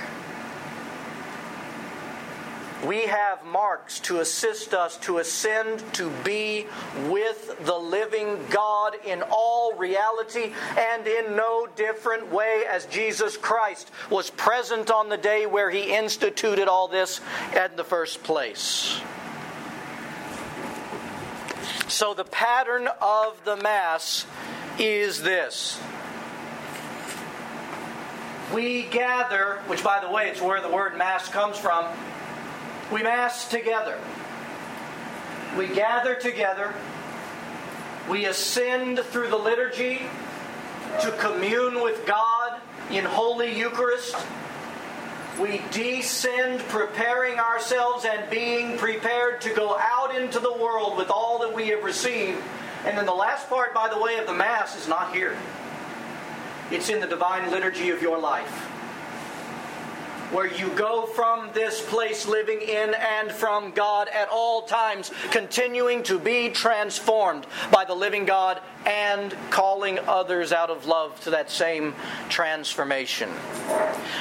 we 2.87 3.07
have 3.07 3.45
marks 3.45 4.01
to 4.01 4.21
assist 4.21 4.73
us 4.73 4.97
to 4.99 5.19
ascend 5.19 5.83
to 5.95 6.11
be 6.25 6.67
with 7.09 7.65
the 7.65 7.77
living 7.77 8.39
God 8.49 8.97
in 9.07 9.23
all 9.31 9.75
reality 9.77 10.53
and 10.79 11.07
in 11.07 11.37
no 11.37 11.69
different 11.77 12.33
way 12.33 12.65
as 12.69 12.87
Jesus 12.87 13.37
Christ 13.37 13.91
was 14.09 14.31
present 14.31 14.91
on 14.91 15.09
the 15.11 15.19
day 15.19 15.47
where 15.47 15.71
he 15.71 15.95
instituted 15.95 16.69
all 16.69 16.89
this 16.89 17.21
in 17.55 17.77
the 17.77 17.85
first 17.85 18.23
place. 18.23 19.01
So, 21.89 22.15
the 22.15 22.25
pattern 22.25 22.89
of 23.03 23.45
the 23.45 23.57
Mass 23.57 24.25
is 24.79 25.23
this. 25.23 25.79
We 28.55 28.85
gather, 28.85 29.61
which 29.67 29.85
by 29.85 30.01
the 30.01 30.11
way, 30.11 30.29
it's 30.29 30.41
where 30.41 30.63
the 30.63 30.71
word 30.71 30.97
Mass 30.97 31.29
comes 31.29 31.59
from 31.59 31.85
we 32.91 33.03
Mass 33.03 33.49
together. 33.49 33.99
We 35.57 35.69
gather 35.69 36.15
together. 36.15 36.75
We 38.09 38.27
ascend 38.27 38.99
through 38.99 39.29
the 39.29 39.37
liturgy 39.37 40.01
to 41.03 41.13
commune 41.13 41.83
with 41.83 42.05
God 42.07 42.61
in 42.91 43.05
Holy 43.05 43.57
Eucharist. 43.57 44.17
We 45.41 45.63
descend, 45.71 46.61
preparing 46.69 47.39
ourselves 47.39 48.05
and 48.05 48.29
being 48.29 48.77
prepared 48.77 49.41
to 49.43 49.55
go 49.55 49.79
out 49.79 50.15
into 50.17 50.41
the 50.41 50.53
world 50.53 50.97
with 50.97 51.11
all 51.11 51.39
that 51.41 51.55
we 51.55 51.69
have 51.69 51.85
received. 51.85 52.43
And 52.85 52.99
then 52.99 53.07
the 53.07 53.13
last 53.13 53.49
part, 53.49 53.73
by 53.73 53.89
the 53.89 54.01
way, 54.01 54.19
of 54.19 54.27
the 54.27 54.35
Mass 54.35 54.77
is 54.77 54.89
not 54.89 55.15
here, 55.15 55.37
it's 56.71 56.89
in 56.89 57.01
the 57.01 57.07
divine 57.07 57.51
liturgy 57.51 57.91
of 57.91 58.03
your 58.03 58.19
life 58.19 58.70
where 60.33 60.47
you 60.47 60.69
go 60.71 61.07
from 61.07 61.51
this 61.53 61.81
place 61.81 62.27
living 62.27 62.61
in 62.61 62.95
and 62.95 63.33
from 63.33 63.73
God 63.73 64.09
at 64.09 64.29
all 64.29 64.63
times, 64.63 65.11
continuing 65.31 66.03
to 66.05 66.19
be 66.19 66.51
transformed 66.51 67.47
by 67.73 67.85
the 67.85 67.95
living 67.95 68.25
God 68.25 68.61
and 68.87 69.35
calling 69.51 69.99
others 70.01 70.53
out 70.53 70.71
of 70.71 70.87
love 70.87 71.21
to 71.23 71.31
that 71.31 71.51
same 71.51 71.95
transformation. 72.29 73.29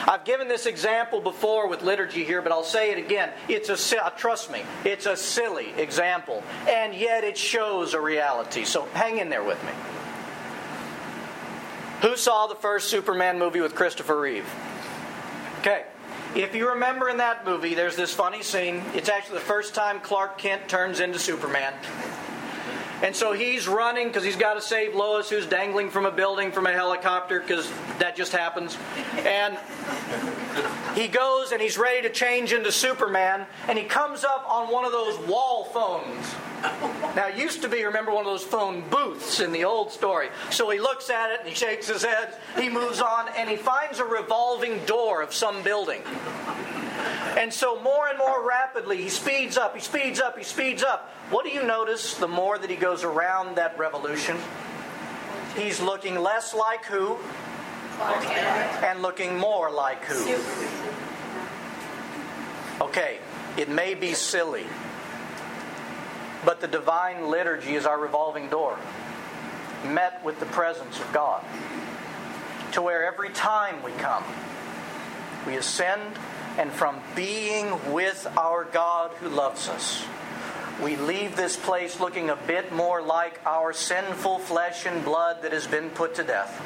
I've 0.07 0.25
given 0.25 0.47
this 0.47 0.65
example 0.65 1.21
before 1.21 1.67
with 1.67 1.81
liturgy 1.81 2.23
here, 2.23 2.41
but 2.41 2.51
I'll 2.51 2.63
say 2.63 2.91
it 2.91 2.97
again. 2.97 3.31
It's 3.47 3.69
a 3.69 4.03
uh, 4.03 4.09
trust 4.11 4.51
me, 4.51 4.63
it's 4.83 5.05
a 5.05 5.15
silly 5.15 5.69
example, 5.77 6.43
and 6.67 6.93
yet 6.93 7.23
it 7.23 7.37
shows 7.37 7.93
a 7.93 8.01
reality. 8.01 8.65
So 8.65 8.85
hang 8.93 9.19
in 9.19 9.29
there 9.29 9.43
with 9.43 9.63
me. 9.63 9.71
Who 12.01 12.15
saw 12.15 12.47
the 12.47 12.55
first 12.55 12.89
Superman 12.89 13.37
movie 13.37 13.59
with 13.59 13.75
Christopher 13.75 14.19
Reeve? 14.19 14.49
Okay. 15.59 15.83
If 16.35 16.53
you 16.53 16.69
remember 16.69 17.09
in 17.09 17.17
that 17.17 17.43
movie, 17.43 17.73
there's 17.73 17.95
this 17.95 18.13
funny 18.13 18.43
scene. 18.43 18.83
It's 18.93 19.09
actually 19.09 19.39
the 19.39 19.45
first 19.45 19.73
time 19.73 19.99
Clark 19.99 20.37
Kent 20.37 20.69
turns 20.69 20.99
into 20.99 21.17
Superman. 21.17 21.73
And 23.01 23.15
so 23.15 23.31
he's 23.31 23.67
running 23.67 24.07
because 24.07 24.23
he's 24.23 24.35
got 24.35 24.55
to 24.55 24.61
save 24.61 24.93
Lois, 24.93 25.29
who's 25.29 25.45
dangling 25.45 25.89
from 25.89 26.05
a 26.05 26.11
building 26.11 26.51
from 26.51 26.65
a 26.65 26.71
helicopter, 26.71 27.39
because 27.39 27.71
that 27.99 28.15
just 28.15 28.31
happens. 28.31 28.77
And 29.19 29.57
he 30.95 31.07
goes 31.07 31.51
and 31.51 31.61
he's 31.61 31.77
ready 31.77 32.01
to 32.01 32.13
change 32.13 32.51
into 32.51 32.71
Superman, 32.71 33.45
and 33.67 33.77
he 33.77 33.85
comes 33.85 34.23
up 34.23 34.45
on 34.49 34.71
one 34.71 34.85
of 34.85 34.91
those 34.91 35.17
wall 35.27 35.65
phones. 35.65 36.35
Now, 37.15 37.27
used 37.27 37.61
to 37.61 37.69
be, 37.69 37.85
remember, 37.85 38.11
one 38.11 38.25
of 38.25 38.31
those 38.31 38.43
phone 38.43 38.83
booths 38.89 39.39
in 39.39 39.53
the 39.53 39.63
old 39.63 39.91
story. 39.91 40.27
So 40.51 40.69
he 40.69 40.79
looks 40.79 41.09
at 41.09 41.31
it 41.31 41.39
and 41.39 41.47
he 41.47 41.55
shakes 41.55 41.87
his 41.87 42.03
head, 42.03 42.35
he 42.57 42.67
moves 42.67 42.99
on, 42.99 43.29
and 43.37 43.49
he 43.49 43.55
finds 43.55 43.99
a 43.99 44.05
revolving 44.05 44.83
door 44.85 45.21
of 45.21 45.33
some 45.33 45.63
building. 45.63 46.01
And 47.37 47.53
so, 47.53 47.81
more 47.81 48.07
and 48.07 48.17
more 48.17 48.45
rapidly, 48.47 48.97
he 48.97 49.09
speeds 49.09 49.57
up, 49.57 49.75
he 49.75 49.81
speeds 49.81 50.19
up, 50.19 50.37
he 50.37 50.43
speeds 50.43 50.83
up. 50.83 51.09
What 51.29 51.45
do 51.45 51.51
you 51.51 51.63
notice 51.63 52.15
the 52.15 52.27
more 52.27 52.57
that 52.57 52.69
he 52.69 52.75
goes 52.75 53.03
around 53.03 53.55
that 53.55 53.77
revolution? 53.77 54.37
He's 55.55 55.79
looking 55.79 56.19
less 56.19 56.53
like 56.53 56.85
who? 56.85 57.17
And 58.83 59.01
looking 59.01 59.37
more 59.37 59.71
like 59.71 60.03
who? 60.05 60.37
Okay, 62.81 63.19
it 63.57 63.67
may 63.69 63.93
be 63.93 64.13
silly, 64.13 64.65
but 66.45 66.61
the 66.61 66.67
divine 66.67 67.29
liturgy 67.29 67.75
is 67.75 67.85
our 67.85 67.99
revolving 67.99 68.49
door, 68.49 68.77
met 69.85 70.23
with 70.23 70.39
the 70.39 70.45
presence 70.47 70.99
of 70.99 71.11
God, 71.11 71.43
to 72.71 72.81
where 72.81 73.05
every 73.05 73.29
time 73.29 73.83
we 73.83 73.91
come, 73.93 74.23
we 75.45 75.57
ascend 75.57 76.17
and 76.59 76.71
from 76.73 76.99
being 77.15 77.93
with 77.93 78.27
our 78.37 78.65
God 78.65 79.11
who 79.11 79.29
loves 79.29 79.69
us. 79.69 80.03
We 80.83 80.97
leave 80.97 81.37
this 81.37 81.55
place 81.55 82.01
looking 82.01 82.29
a 82.29 82.35
bit 82.35 82.73
more 82.73 83.01
like 83.01 83.39
our 83.45 83.71
sinful 83.71 84.39
flesh 84.39 84.85
and 84.85 85.03
blood 85.05 85.41
that 85.43 85.53
has 85.53 85.67
been 85.67 85.89
put 85.89 86.15
to 86.15 86.23
death, 86.23 86.61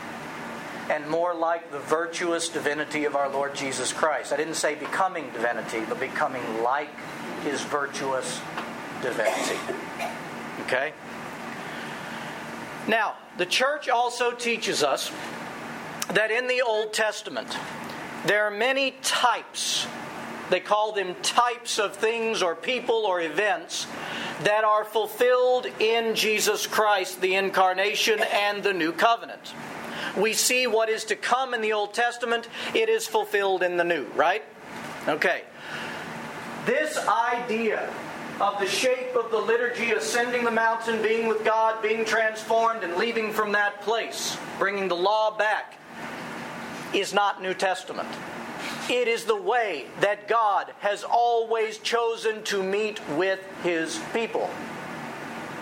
and 0.90 1.08
more 1.10 1.36
like 1.36 1.72
the 1.72 1.78
virtuous 1.78 2.50
divinity 2.50 3.06
of 3.06 3.16
our 3.16 3.30
Lord 3.30 3.54
Jesus 3.54 3.94
Christ. 3.94 4.34
I 4.34 4.38
didn't 4.38 4.56
say 4.56 4.74
becoming 4.74 5.30
divinity, 5.32 5.82
but 5.88 6.00
becoming 6.00 6.64
like 6.64 6.90
his 7.44 7.62
virtuous 7.62 8.42
divinity. 9.04 9.60
Okay? 10.62 10.94
Now, 12.88 13.16
the 13.38 13.46
church 13.46 13.90
also 13.90 14.32
teaches 14.32 14.82
us 14.82 15.12
that 16.10 16.32
in 16.32 16.48
the 16.48 16.64
Old 16.64 16.94
Testament, 16.94 17.58
there 18.26 18.46
are 18.46 18.52
many 18.52 18.92
types, 19.02 19.86
they 20.50 20.60
call 20.60 20.92
them 20.94 21.16
types 21.22 21.80
of 21.80 21.96
things 21.96 22.42
or 22.42 22.56
people 22.56 23.06
or 23.06 23.22
events, 23.22 23.88
that 24.44 24.64
are 24.64 24.84
fulfilled 24.84 25.68
in 25.80 26.16
Jesus 26.16 26.68
Christ, 26.68 27.22
the 27.22 27.36
incarnation, 27.36 28.20
and 28.32 28.64
the 28.64 28.74
new 28.74 28.92
covenant. 28.92 29.54
We 30.18 30.34
see 30.34 30.68
what 30.68 30.90
is 30.90 31.06
to 31.06 31.16
come 31.16 31.54
in 31.54 31.62
the 31.62 31.74
Old 31.74 31.94
Testament, 31.94 32.48
it 32.74 32.90
is 32.90 33.08
fulfilled 33.08 33.64
in 33.64 33.78
the 33.78 33.84
new, 33.84 34.06
right? 34.16 34.44
Okay. 35.08 35.44
This 36.66 36.98
idea 37.08 37.94
of 38.40 38.60
the 38.60 38.68
shape 38.68 39.16
of 39.16 39.32
the 39.32 39.38
liturgy, 39.38 39.92
ascending 39.92 40.44
the 40.44 40.52
mountain, 40.52 41.02
being 41.02 41.28
with 41.28 41.44
God, 41.44 41.82
being 41.82 42.06
transformed, 42.06 42.84
and 42.84 42.96
leaving 42.96 43.32
from 43.32 43.52
that 43.52 43.82
place, 43.82 44.38
bringing 44.58 44.88
the 44.88 44.96
law 44.96 45.36
back, 45.38 45.78
is 46.94 47.14
not 47.14 47.42
New 47.42 47.54
Testament. 47.54 48.08
It 48.90 49.08
is 49.08 49.26
the 49.26 49.36
way 49.36 49.86
that 50.02 50.28
God 50.28 50.74
has 50.80 51.04
always 51.04 51.78
chosen 51.78 52.44
to 52.44 52.62
meet 52.62 53.00
with 53.10 53.40
his 53.64 54.00
people. 54.14 54.50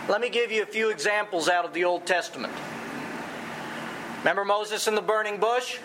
Let 0.08 0.22
me 0.22 0.30
give 0.30 0.52
you 0.52 0.64
a 0.64 0.66
few 0.66 0.90
examples 0.90 1.48
out 1.48 1.64
of 1.64 1.74
the 1.74 1.84
Old 1.84 2.06
Testament. 2.06 2.54
Remember 4.20 4.44
Moses 4.44 4.88
in 4.88 4.96
the 4.96 5.02
burning 5.02 5.40
bush? 5.40 5.78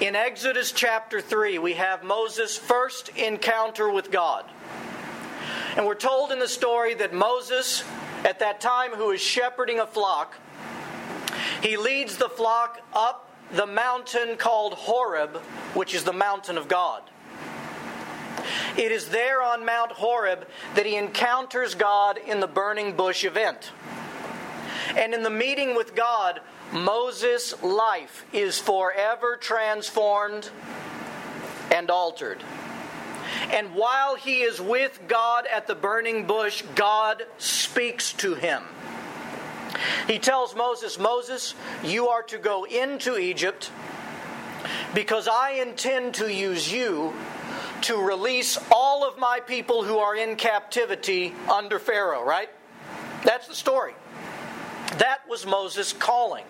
In 0.00 0.16
Exodus 0.16 0.72
chapter 0.72 1.20
3, 1.20 1.58
we 1.58 1.74
have 1.74 2.02
Moses' 2.02 2.56
first 2.56 3.10
encounter 3.10 3.90
with 3.90 4.10
God. 4.10 4.44
And 5.76 5.86
we're 5.86 5.94
told 5.94 6.32
in 6.32 6.38
the 6.38 6.48
story 6.48 6.94
that 6.94 7.12
Moses, 7.12 7.84
at 8.24 8.40
that 8.40 8.60
time, 8.60 8.92
who 8.92 9.10
is 9.10 9.20
shepherding 9.20 9.78
a 9.78 9.86
flock, 9.86 10.34
he 11.62 11.76
leads 11.76 12.16
the 12.16 12.28
flock 12.28 12.80
up 12.92 13.27
the 13.52 13.66
mountain 13.66 14.36
called 14.36 14.74
Horeb, 14.74 15.36
which 15.74 15.94
is 15.94 16.04
the 16.04 16.12
mountain 16.12 16.58
of 16.58 16.68
God. 16.68 17.02
It 18.76 18.92
is 18.92 19.08
there 19.08 19.42
on 19.42 19.64
Mount 19.64 19.92
Horeb 19.92 20.46
that 20.74 20.86
he 20.86 20.96
encounters 20.96 21.74
God 21.74 22.18
in 22.18 22.40
the 22.40 22.46
burning 22.46 22.96
bush 22.96 23.24
event. 23.24 23.72
And 24.96 25.12
in 25.12 25.22
the 25.22 25.30
meeting 25.30 25.74
with 25.74 25.94
God, 25.94 26.40
Moses' 26.72 27.60
life 27.62 28.24
is 28.32 28.58
forever 28.58 29.36
transformed 29.36 30.50
and 31.72 31.90
altered. 31.90 32.42
And 33.50 33.74
while 33.74 34.14
he 34.14 34.42
is 34.42 34.60
with 34.60 35.00
God 35.08 35.46
at 35.46 35.66
the 35.66 35.74
burning 35.74 36.26
bush, 36.26 36.62
God 36.74 37.24
speaks 37.38 38.12
to 38.14 38.34
him. 38.34 38.62
He 40.06 40.18
tells 40.18 40.54
Moses, 40.54 40.98
Moses, 40.98 41.54
you 41.82 42.08
are 42.08 42.22
to 42.24 42.38
go 42.38 42.64
into 42.64 43.16
Egypt 43.18 43.70
because 44.94 45.28
I 45.28 45.52
intend 45.62 46.14
to 46.14 46.32
use 46.32 46.72
you 46.72 47.14
to 47.82 47.96
release 47.96 48.58
all 48.72 49.08
of 49.08 49.18
my 49.18 49.40
people 49.40 49.84
who 49.84 49.98
are 49.98 50.16
in 50.16 50.36
captivity 50.36 51.34
under 51.52 51.78
Pharaoh, 51.78 52.24
right? 52.24 52.50
That's 53.24 53.46
the 53.46 53.54
story. 53.54 53.94
That 54.98 55.20
was 55.28 55.46
Moses' 55.46 55.92
calling. 55.92 56.44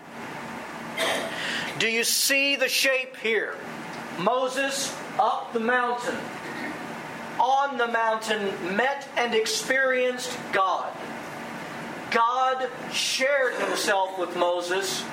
Do 1.78 1.88
you 1.88 2.04
see 2.04 2.56
the 2.56 2.68
shape 2.68 3.16
here? 3.16 3.56
Moses 4.18 4.94
up 5.18 5.52
the 5.52 5.60
mountain, 5.60 6.16
on 7.38 7.78
the 7.78 7.86
mountain, 7.88 8.76
met 8.76 9.06
and 9.16 9.34
experienced 9.34 10.36
God. 10.52 10.92
God 12.10 12.68
shared 12.92 13.54
himself 13.54 14.18
with 14.18 14.36
Moses, 14.36 15.04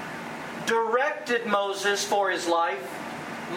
directed 0.65 1.45
Moses 1.45 2.03
for 2.05 2.29
his 2.29 2.47
life. 2.47 3.01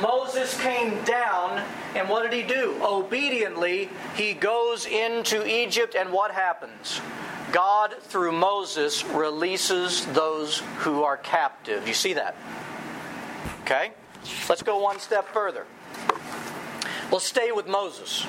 Moses 0.02 0.60
came 0.60 1.02
down, 1.04 1.64
and 1.94 2.08
what 2.08 2.22
did 2.22 2.32
he 2.32 2.42
do? 2.42 2.76
Obediently, 2.82 3.88
he 4.14 4.34
goes 4.34 4.86
into 4.86 5.46
Egypt, 5.46 5.94
and 5.94 6.12
what 6.12 6.30
happens? 6.30 7.00
God, 7.52 7.94
through 8.00 8.32
Moses, 8.32 9.04
releases 9.04 10.04
those 10.06 10.58
who 10.78 11.02
are 11.04 11.16
captive. 11.16 11.88
You 11.88 11.94
see 11.94 12.12
that? 12.14 12.36
Okay? 13.62 13.92
Let's 14.48 14.62
go 14.62 14.78
one 14.78 14.98
step 14.98 15.28
further. 15.28 15.64
We'll 17.10 17.20
stay 17.20 17.52
with 17.52 17.66
Moses. 17.66 18.26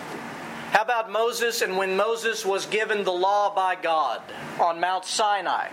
How 0.72 0.84
about 0.84 1.12
Moses 1.12 1.62
and 1.62 1.78
when 1.78 1.98
Moses 1.98 2.46
was 2.46 2.66
given 2.66 3.04
the 3.04 3.12
law 3.12 3.54
by 3.54 3.76
God 3.76 4.22
on 4.60 4.80
Mount 4.80 5.06
Sinai? 5.06 5.70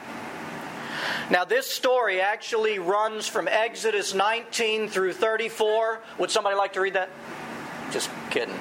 Now, 1.31 1.45
this 1.45 1.69
story 1.69 2.21
actually 2.21 2.79
runs 2.79 3.29
from 3.29 3.47
Exodus 3.47 4.15
19 4.15 4.88
through 4.88 5.12
34. 5.12 6.00
Would 6.19 6.31
somebody 6.31 6.57
like 6.57 6.73
to 6.75 6.81
read 6.81 6.95
that? 6.95 7.11
Just 7.91 8.11
kidding. 8.31 8.55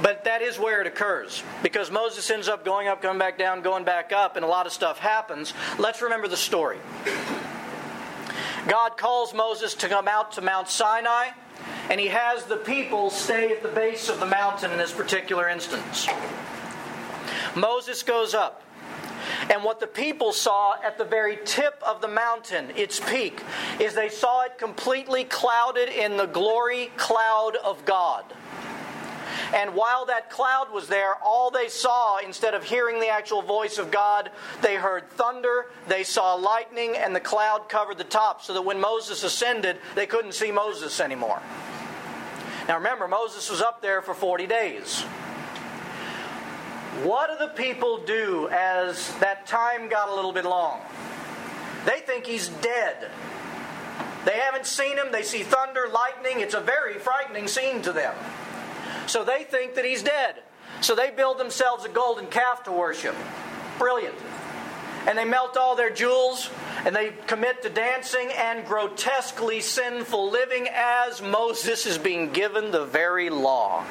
But 0.00 0.24
that 0.24 0.42
is 0.42 0.58
where 0.58 0.80
it 0.80 0.86
occurs 0.86 1.42
because 1.62 1.90
Moses 1.90 2.30
ends 2.30 2.46
up 2.46 2.64
going 2.64 2.86
up, 2.86 3.02
coming 3.02 3.18
back 3.18 3.36
down, 3.36 3.62
going 3.62 3.84
back 3.84 4.12
up, 4.12 4.36
and 4.36 4.44
a 4.44 4.48
lot 4.48 4.66
of 4.66 4.72
stuff 4.72 4.98
happens. 4.98 5.52
Let's 5.76 6.02
remember 6.02 6.28
the 6.28 6.36
story. 6.36 6.78
God 8.68 8.96
calls 8.96 9.34
Moses 9.34 9.74
to 9.74 9.88
come 9.88 10.06
out 10.06 10.32
to 10.32 10.40
Mount 10.40 10.68
Sinai, 10.68 11.30
and 11.90 12.00
he 12.00 12.08
has 12.08 12.44
the 12.44 12.56
people 12.56 13.10
stay 13.10 13.50
at 13.52 13.62
the 13.62 13.68
base 13.68 14.08
of 14.08 14.20
the 14.20 14.26
mountain 14.26 14.70
in 14.70 14.78
this 14.78 14.92
particular 14.92 15.48
instance. 15.48 16.06
Moses 17.54 18.02
goes 18.02 18.34
up. 18.34 18.62
And 19.50 19.64
what 19.64 19.80
the 19.80 19.86
people 19.86 20.32
saw 20.32 20.74
at 20.82 20.98
the 20.98 21.04
very 21.04 21.38
tip 21.44 21.82
of 21.86 22.00
the 22.00 22.08
mountain, 22.08 22.70
its 22.76 23.00
peak, 23.00 23.42
is 23.80 23.94
they 23.94 24.08
saw 24.08 24.42
it 24.42 24.58
completely 24.58 25.24
clouded 25.24 25.88
in 25.88 26.16
the 26.16 26.26
glory 26.26 26.90
cloud 26.96 27.56
of 27.56 27.84
God. 27.84 28.24
And 29.54 29.74
while 29.74 30.04
that 30.06 30.30
cloud 30.30 30.72
was 30.72 30.88
there, 30.88 31.14
all 31.24 31.50
they 31.50 31.68
saw, 31.68 32.18
instead 32.18 32.54
of 32.54 32.64
hearing 32.64 33.00
the 33.00 33.08
actual 33.08 33.40
voice 33.40 33.78
of 33.78 33.90
God, 33.90 34.30
they 34.60 34.76
heard 34.76 35.08
thunder, 35.10 35.66
they 35.88 36.04
saw 36.04 36.34
lightning, 36.34 36.96
and 36.96 37.16
the 37.16 37.20
cloud 37.20 37.68
covered 37.68 37.98
the 37.98 38.04
top, 38.04 38.42
so 38.42 38.52
that 38.54 38.62
when 38.62 38.80
Moses 38.80 39.24
ascended, 39.24 39.78
they 39.94 40.06
couldn't 40.06 40.32
see 40.32 40.52
Moses 40.52 41.00
anymore. 41.00 41.40
Now 42.68 42.76
remember, 42.76 43.08
Moses 43.08 43.48
was 43.50 43.62
up 43.62 43.80
there 43.80 44.02
for 44.02 44.12
40 44.12 44.46
days. 44.46 45.04
What 47.04 47.30
do 47.30 47.46
the 47.46 47.52
people 47.52 47.98
do 48.04 48.48
as 48.50 49.14
that 49.20 49.46
time 49.46 49.88
got 49.88 50.08
a 50.08 50.14
little 50.14 50.32
bit 50.32 50.44
long? 50.44 50.80
They 51.86 52.00
think 52.00 52.26
he's 52.26 52.48
dead. 52.48 53.10
They 54.24 54.36
haven't 54.38 54.66
seen 54.66 54.98
him. 54.98 55.12
They 55.12 55.22
see 55.22 55.42
thunder, 55.42 55.88
lightning. 55.90 56.40
It's 56.40 56.54
a 56.54 56.60
very 56.60 56.98
frightening 56.98 57.48
scene 57.48 57.80
to 57.82 57.92
them. 57.92 58.14
So 59.08 59.24
they 59.24 59.42
think 59.42 59.74
that 59.74 59.84
he's 59.84 60.02
dead. 60.02 60.36
So 60.80 60.94
they 60.94 61.10
build 61.10 61.38
themselves 61.38 61.84
a 61.84 61.88
golden 61.88 62.26
calf 62.26 62.62
to 62.64 62.72
worship. 62.72 63.16
Brilliant. 63.78 64.14
And 65.06 65.16
they 65.16 65.24
melt 65.24 65.56
all 65.56 65.74
their 65.74 65.90
jewels 65.90 66.50
and 66.84 66.94
they 66.94 67.12
commit 67.26 67.62
to 67.62 67.70
dancing 67.70 68.30
and 68.36 68.64
grotesquely 68.66 69.60
sinful 69.60 70.30
living 70.30 70.68
as 70.72 71.20
Moses 71.22 71.86
is 71.86 71.98
being 71.98 72.30
given 72.30 72.70
the 72.70 72.84
very 72.84 73.30
law. 73.30 73.84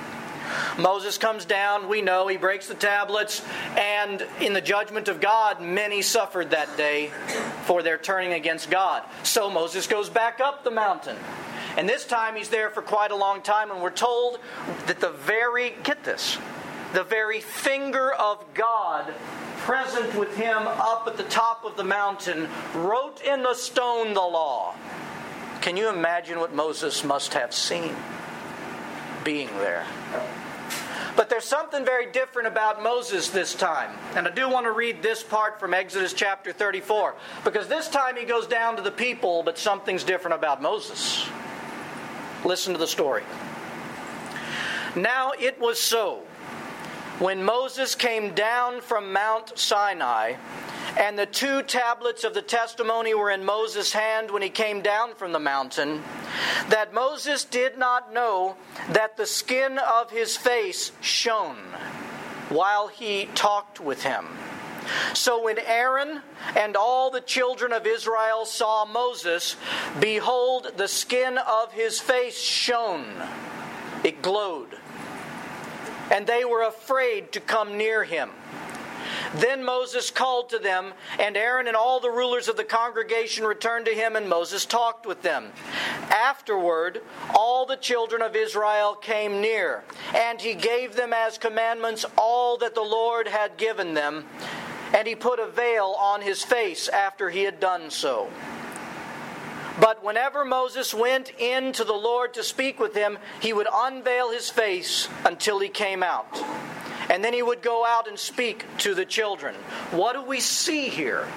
Moses 0.77 1.17
comes 1.17 1.43
down, 1.43 1.89
we 1.89 2.01
know, 2.01 2.27
he 2.27 2.37
breaks 2.37 2.67
the 2.67 2.73
tablets, 2.73 3.43
and 3.75 4.25
in 4.39 4.53
the 4.53 4.61
judgment 4.61 5.09
of 5.09 5.19
God, 5.19 5.61
many 5.61 6.01
suffered 6.01 6.51
that 6.51 6.77
day 6.77 7.11
for 7.65 7.83
their 7.83 7.97
turning 7.97 8.31
against 8.31 8.69
God. 8.69 9.03
So 9.23 9.49
Moses 9.49 9.87
goes 9.87 10.09
back 10.09 10.39
up 10.39 10.63
the 10.63 10.71
mountain. 10.71 11.17
And 11.77 11.87
this 11.87 12.05
time 12.05 12.35
he's 12.35 12.49
there 12.49 12.71
for 12.71 12.81
quite 12.81 13.11
a 13.11 13.15
long 13.15 13.41
time, 13.41 13.69
and 13.69 13.81
we're 13.81 13.91
told 13.91 14.39
that 14.87 14.99
the 14.99 15.11
very, 15.11 15.75
get 15.83 16.03
this, 16.03 16.37
the 16.93 17.03
very 17.03 17.39
finger 17.39 18.11
of 18.13 18.43
God 18.55 19.13
present 19.59 20.15
with 20.15 20.35
him 20.35 20.57
up 20.57 21.03
at 21.05 21.17
the 21.17 21.23
top 21.23 21.65
of 21.65 21.77
the 21.77 21.83
mountain 21.83 22.49
wrote 22.73 23.21
in 23.21 23.43
the 23.43 23.53
stone 23.53 24.15
the 24.15 24.21
law. 24.21 24.73
Can 25.61 25.77
you 25.77 25.89
imagine 25.89 26.39
what 26.39 26.53
Moses 26.53 27.03
must 27.03 27.35
have 27.35 27.53
seen 27.53 27.95
being 29.23 29.49
there? 29.59 29.85
But 31.15 31.29
there's 31.29 31.45
something 31.45 31.83
very 31.83 32.11
different 32.11 32.47
about 32.47 32.81
Moses 32.81 33.29
this 33.29 33.53
time. 33.53 33.91
And 34.15 34.27
I 34.27 34.31
do 34.31 34.49
want 34.49 34.65
to 34.65 34.71
read 34.71 35.03
this 35.03 35.21
part 35.21 35.59
from 35.59 35.73
Exodus 35.73 36.13
chapter 36.13 36.53
34 36.53 37.15
because 37.43 37.67
this 37.67 37.87
time 37.89 38.15
he 38.15 38.23
goes 38.23 38.47
down 38.47 38.77
to 38.77 38.81
the 38.81 38.91
people, 38.91 39.43
but 39.43 39.57
something's 39.57 40.03
different 40.03 40.35
about 40.35 40.61
Moses. 40.61 41.27
Listen 42.45 42.73
to 42.73 42.79
the 42.79 42.87
story. 42.87 43.23
Now 44.95 45.31
it 45.39 45.59
was 45.59 45.79
so 45.79 46.23
when 47.19 47.43
Moses 47.43 47.95
came 47.95 48.33
down 48.35 48.81
from 48.81 49.11
Mount 49.11 49.57
Sinai, 49.57 50.33
and 50.97 51.17
the 51.17 51.25
two 51.25 51.63
tablets 51.63 52.23
of 52.23 52.33
the 52.33 52.41
testimony 52.41 53.13
were 53.13 53.31
in 53.31 53.43
Moses' 53.43 53.91
hand 53.91 54.31
when 54.31 54.41
he 54.41 54.49
came 54.49 54.81
down 54.81 55.15
from 55.15 55.31
the 55.31 55.39
mountain, 55.39 56.03
that 56.69 56.93
Moses 56.93 57.43
did 57.43 57.77
not 57.77 58.13
know 58.13 58.55
that 58.89 59.17
the 59.17 59.25
skin 59.25 59.79
of 59.79 60.11
his 60.11 60.37
face 60.37 60.91
shone 61.01 61.57
while 62.49 62.87
he 62.87 63.25
talked 63.35 63.79
with 63.79 64.03
him. 64.03 64.25
So 65.13 65.43
when 65.43 65.59
Aaron 65.59 66.21
and 66.55 66.75
all 66.75 67.11
the 67.11 67.21
children 67.21 67.73
of 67.73 67.85
Israel 67.85 68.45
saw 68.45 68.85
Moses, 68.85 69.55
behold, 69.99 70.71
the 70.77 70.87
skin 70.87 71.37
of 71.37 71.71
his 71.71 71.99
face 71.99 72.39
shone, 72.39 73.05
it 74.03 74.21
glowed. 74.21 74.77
And 76.11 76.25
they 76.25 76.45
were 76.45 76.63
afraid 76.63 77.31
to 77.33 77.39
come 77.39 77.77
near 77.77 78.03
him. 78.03 78.31
Then 79.35 79.63
Moses 79.63 80.09
called 80.09 80.49
to 80.49 80.59
them, 80.59 80.93
and 81.19 81.35
Aaron 81.35 81.67
and 81.67 81.75
all 81.75 81.99
the 81.99 82.09
rulers 82.09 82.47
of 82.47 82.57
the 82.57 82.63
congregation 82.63 83.45
returned 83.45 83.85
to 83.85 83.93
him, 83.93 84.15
and 84.15 84.29
Moses 84.29 84.65
talked 84.65 85.05
with 85.05 85.21
them. 85.21 85.51
Afterward, 86.09 87.01
all 87.35 87.65
the 87.65 87.77
children 87.77 88.21
of 88.21 88.35
Israel 88.35 88.95
came 88.95 89.41
near, 89.41 89.83
and 90.15 90.39
he 90.39 90.53
gave 90.53 90.95
them 90.95 91.13
as 91.13 91.37
commandments 91.37 92.05
all 92.17 92.57
that 92.57 92.75
the 92.75 92.81
Lord 92.81 93.27
had 93.27 93.57
given 93.57 93.93
them. 93.93 94.25
And 94.93 95.07
he 95.07 95.15
put 95.15 95.39
a 95.39 95.47
veil 95.47 95.95
on 95.99 96.21
his 96.21 96.43
face 96.43 96.87
after 96.87 97.29
he 97.29 97.43
had 97.43 97.59
done 97.59 97.89
so. 97.89 98.29
But 99.79 100.03
whenever 100.03 100.43
Moses 100.43 100.93
went 100.93 101.31
in 101.39 101.71
to 101.73 101.83
the 101.83 101.93
Lord 101.93 102.33
to 102.33 102.43
speak 102.43 102.79
with 102.79 102.95
him, 102.95 103.19
he 103.39 103.53
would 103.53 103.67
unveil 103.71 104.31
his 104.31 104.49
face 104.49 105.07
until 105.23 105.59
he 105.59 105.69
came 105.69 106.01
out. 106.01 106.27
And 107.09 107.23
then 107.23 107.33
he 107.33 107.43
would 107.43 107.61
go 107.61 107.85
out 107.85 108.07
and 108.07 108.17
speak 108.17 108.65
to 108.79 108.95
the 108.95 109.05
children. 109.05 109.55
What 109.91 110.13
do 110.13 110.23
we 110.23 110.39
see 110.39 110.89
here? 110.89 111.27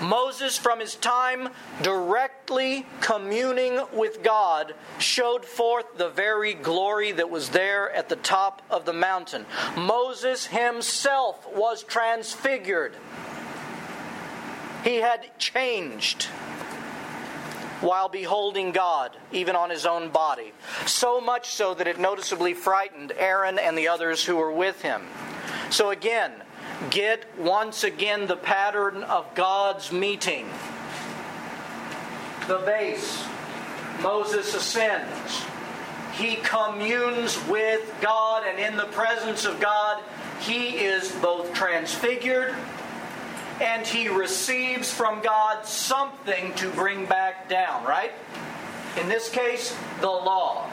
Moses, 0.00 0.56
from 0.56 0.80
his 0.80 0.94
time 0.94 1.48
directly 1.82 2.86
communing 3.00 3.80
with 3.92 4.22
God, 4.22 4.74
showed 4.98 5.44
forth 5.44 5.96
the 5.96 6.08
very 6.08 6.54
glory 6.54 7.12
that 7.12 7.30
was 7.30 7.50
there 7.50 7.90
at 7.90 8.08
the 8.08 8.16
top 8.16 8.62
of 8.70 8.84
the 8.84 8.92
mountain. 8.92 9.46
Moses 9.76 10.46
himself 10.46 11.46
was 11.54 11.82
transfigured, 11.82 12.94
he 14.84 14.96
had 14.96 15.38
changed 15.38 16.28
while 17.80 18.08
beholding 18.08 18.72
God, 18.72 19.16
even 19.32 19.54
on 19.54 19.70
his 19.70 19.86
own 19.86 20.08
body. 20.08 20.52
So 20.86 21.20
much 21.20 21.50
so 21.50 21.74
that 21.74 21.86
it 21.86 21.98
noticeably 21.98 22.54
frightened 22.54 23.12
Aaron 23.16 23.58
and 23.58 23.76
the 23.76 23.88
others 23.88 24.24
who 24.24 24.36
were 24.36 24.52
with 24.52 24.82
him. 24.82 25.02
So 25.70 25.90
again, 25.90 26.32
get 26.90 27.24
once 27.38 27.84
again 27.84 28.26
the 28.26 28.36
pattern 28.36 29.02
of 29.04 29.34
God's 29.34 29.92
meeting. 29.92 30.48
The 32.46 32.58
base, 32.58 33.24
Moses 34.00 34.54
ascends. 34.54 35.42
He 36.14 36.36
communes 36.36 37.38
with 37.48 37.94
God, 38.00 38.44
and 38.46 38.58
in 38.58 38.76
the 38.76 38.86
presence 38.86 39.44
of 39.44 39.60
God, 39.60 40.02
he 40.40 40.78
is 40.78 41.12
both 41.12 41.52
transfigured 41.52 42.54
and 43.60 43.86
he 43.86 44.08
receives 44.08 44.92
from 44.92 45.20
God 45.20 45.66
something 45.66 46.54
to 46.54 46.70
bring 46.70 47.06
back 47.06 47.48
down, 47.48 47.84
right? 47.84 48.12
In 49.00 49.08
this 49.08 49.28
case, 49.28 49.76
the 50.00 50.06
law. 50.06 50.70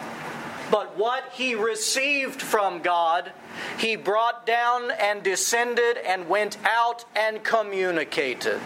But 0.72 0.98
what 0.98 1.30
he 1.34 1.56
received 1.56 2.42
from 2.42 2.82
God, 2.82 3.32
he 3.78 3.96
brought 3.96 4.46
down 4.46 4.92
and 4.92 5.22
descended 5.22 5.98
and 5.98 6.28
went 6.28 6.58
out 6.66 7.06
and 7.16 7.44
communicated. 7.44 8.60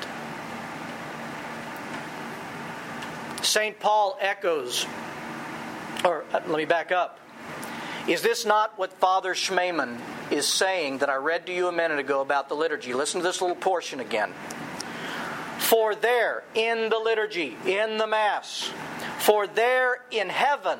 St. 3.41 3.79
Paul 3.79 4.17
echoes, 4.21 4.85
or 6.03 6.23
uh, 6.33 6.41
let 6.47 6.57
me 6.57 6.65
back 6.65 6.91
up. 6.91 7.19
Is 8.07 8.21
this 8.21 8.45
not 8.45 8.77
what 8.77 8.91
Father 8.93 9.33
Schmemann 9.33 9.99
is 10.31 10.47
saying 10.47 10.99
that 10.99 11.09
I 11.09 11.15
read 11.15 11.45
to 11.45 11.53
you 11.53 11.67
a 11.67 11.71
minute 11.71 11.99
ago 11.99 12.21
about 12.21 12.49
the 12.49 12.55
liturgy? 12.55 12.93
Listen 12.93 13.21
to 13.21 13.27
this 13.27 13.41
little 13.41 13.55
portion 13.55 13.99
again. 13.99 14.33
For 15.57 15.93
there, 15.93 16.43
in 16.55 16.89
the 16.89 16.97
liturgy, 16.97 17.55
in 17.65 17.97
the 17.97 18.07
Mass, 18.07 18.71
for 19.19 19.45
there 19.45 19.99
in 20.09 20.29
heaven, 20.29 20.79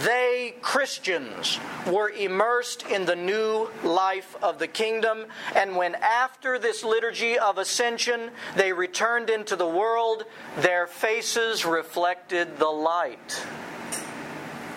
they, 0.00 0.54
Christians, 0.62 1.58
were 1.86 2.08
immersed 2.08 2.86
in 2.86 3.04
the 3.04 3.16
new 3.16 3.68
life 3.84 4.36
of 4.42 4.58
the 4.58 4.66
kingdom, 4.66 5.26
and 5.54 5.76
when 5.76 5.94
after 5.96 6.58
this 6.58 6.82
liturgy 6.82 7.38
of 7.38 7.58
ascension 7.58 8.30
they 8.56 8.72
returned 8.72 9.28
into 9.28 9.54
the 9.54 9.66
world, 9.66 10.24
their 10.58 10.86
faces 10.86 11.66
reflected 11.66 12.58
the 12.58 12.70
light. 12.70 13.44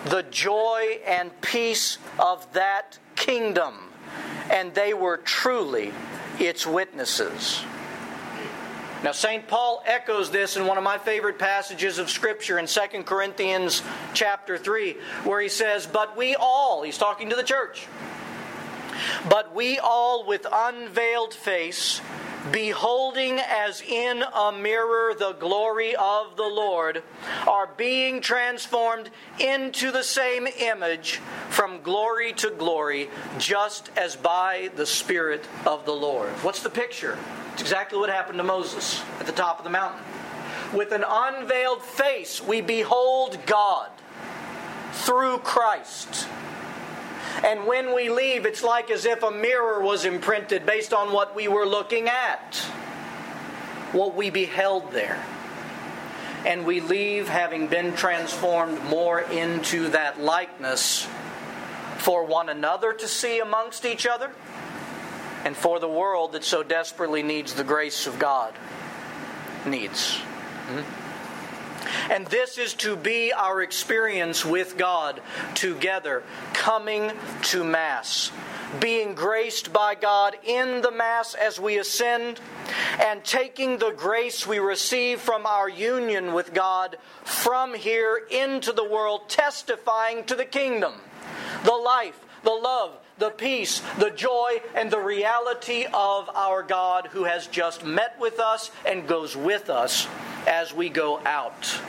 The 0.06 0.22
joy 0.24 1.00
and 1.06 1.40
peace 1.40 1.98
of 2.18 2.52
that 2.52 2.98
kingdom, 3.16 3.74
and 4.50 4.74
they 4.74 4.92
were 4.92 5.16
truly 5.16 5.92
its 6.38 6.66
witnesses. 6.66 7.64
Now, 9.06 9.12
St. 9.12 9.46
Paul 9.46 9.84
echoes 9.86 10.32
this 10.32 10.56
in 10.56 10.66
one 10.66 10.78
of 10.78 10.82
my 10.82 10.98
favorite 10.98 11.38
passages 11.38 11.98
of 11.98 12.10
Scripture 12.10 12.58
in 12.58 12.66
2 12.66 13.04
Corinthians 13.04 13.80
chapter 14.14 14.58
3, 14.58 14.96
where 15.22 15.40
he 15.40 15.48
says, 15.48 15.86
But 15.86 16.16
we 16.16 16.34
all, 16.34 16.82
he's 16.82 16.98
talking 16.98 17.30
to 17.30 17.36
the 17.36 17.44
church, 17.44 17.86
but 19.28 19.54
we 19.54 19.78
all 19.78 20.26
with 20.26 20.44
unveiled 20.52 21.34
face, 21.34 22.00
beholding 22.50 23.38
as 23.38 23.80
in 23.80 24.24
a 24.24 24.50
mirror 24.50 25.14
the 25.14 25.34
glory 25.34 25.94
of 25.94 26.36
the 26.36 26.42
Lord, 26.42 27.04
are 27.46 27.70
being 27.76 28.20
transformed 28.20 29.10
into 29.38 29.92
the 29.92 30.02
same 30.02 30.48
image 30.58 31.20
from 31.50 31.80
glory 31.82 32.32
to 32.32 32.50
glory, 32.50 33.08
just 33.38 33.88
as 33.96 34.16
by 34.16 34.68
the 34.74 34.84
Spirit 34.84 35.46
of 35.64 35.86
the 35.86 35.94
Lord. 35.94 36.30
What's 36.42 36.64
the 36.64 36.70
picture? 36.70 37.16
It's 37.56 37.62
exactly 37.62 37.98
what 37.98 38.10
happened 38.10 38.36
to 38.36 38.44
Moses 38.44 39.02
at 39.18 39.24
the 39.24 39.32
top 39.32 39.56
of 39.56 39.64
the 39.64 39.70
mountain. 39.70 40.02
With 40.74 40.92
an 40.92 41.02
unveiled 41.08 41.80
face, 41.80 42.42
we 42.42 42.60
behold 42.60 43.38
God 43.46 43.88
through 44.92 45.38
Christ. 45.38 46.28
And 47.42 47.66
when 47.66 47.94
we 47.94 48.10
leave, 48.10 48.44
it's 48.44 48.62
like 48.62 48.90
as 48.90 49.06
if 49.06 49.22
a 49.22 49.30
mirror 49.30 49.80
was 49.80 50.04
imprinted 50.04 50.66
based 50.66 50.92
on 50.92 51.14
what 51.14 51.34
we 51.34 51.48
were 51.48 51.64
looking 51.64 52.10
at, 52.10 52.56
what 53.92 54.14
we 54.14 54.28
beheld 54.28 54.92
there. 54.92 55.24
And 56.44 56.66
we 56.66 56.82
leave 56.82 57.26
having 57.26 57.68
been 57.68 57.96
transformed 57.96 58.84
more 58.84 59.20
into 59.20 59.88
that 59.88 60.20
likeness 60.20 61.08
for 61.96 62.22
one 62.26 62.50
another 62.50 62.92
to 62.92 63.08
see 63.08 63.38
amongst 63.40 63.86
each 63.86 64.06
other 64.06 64.30
and 65.46 65.56
for 65.56 65.78
the 65.78 65.88
world 65.88 66.32
that 66.32 66.42
so 66.42 66.64
desperately 66.64 67.22
needs 67.22 67.54
the 67.54 67.62
grace 67.62 68.08
of 68.08 68.18
God. 68.18 68.52
Needs. 69.64 70.18
And 72.10 72.26
this 72.26 72.58
is 72.58 72.74
to 72.74 72.96
be 72.96 73.32
our 73.32 73.62
experience 73.62 74.44
with 74.44 74.76
God 74.76 75.20
together, 75.54 76.24
coming 76.52 77.12
to 77.44 77.62
Mass, 77.62 78.32
being 78.80 79.14
graced 79.14 79.72
by 79.72 79.94
God 79.94 80.34
in 80.42 80.80
the 80.80 80.90
Mass 80.90 81.34
as 81.34 81.60
we 81.60 81.78
ascend, 81.78 82.40
and 82.98 83.22
taking 83.22 83.78
the 83.78 83.92
grace 83.92 84.48
we 84.48 84.58
receive 84.58 85.20
from 85.20 85.46
our 85.46 85.68
union 85.68 86.34
with 86.34 86.54
God 86.54 86.96
from 87.22 87.72
here 87.72 88.20
into 88.32 88.72
the 88.72 88.88
world, 88.88 89.28
testifying 89.28 90.24
to 90.24 90.34
the 90.34 90.44
kingdom, 90.44 90.94
the 91.62 91.70
life, 91.70 92.18
the 92.42 92.50
love, 92.50 92.98
the 93.18 93.30
peace, 93.30 93.82
the 93.98 94.10
joy, 94.10 94.60
and 94.74 94.90
the 94.90 94.98
reality 94.98 95.86
of 95.92 96.28
our 96.34 96.62
God 96.62 97.08
who 97.12 97.24
has 97.24 97.46
just 97.46 97.84
met 97.84 98.18
with 98.20 98.38
us 98.38 98.70
and 98.84 99.06
goes 99.08 99.36
with 99.36 99.70
us 99.70 100.06
as 100.46 100.72
we 100.74 100.88
go 100.88 101.20
out. 101.24 101.80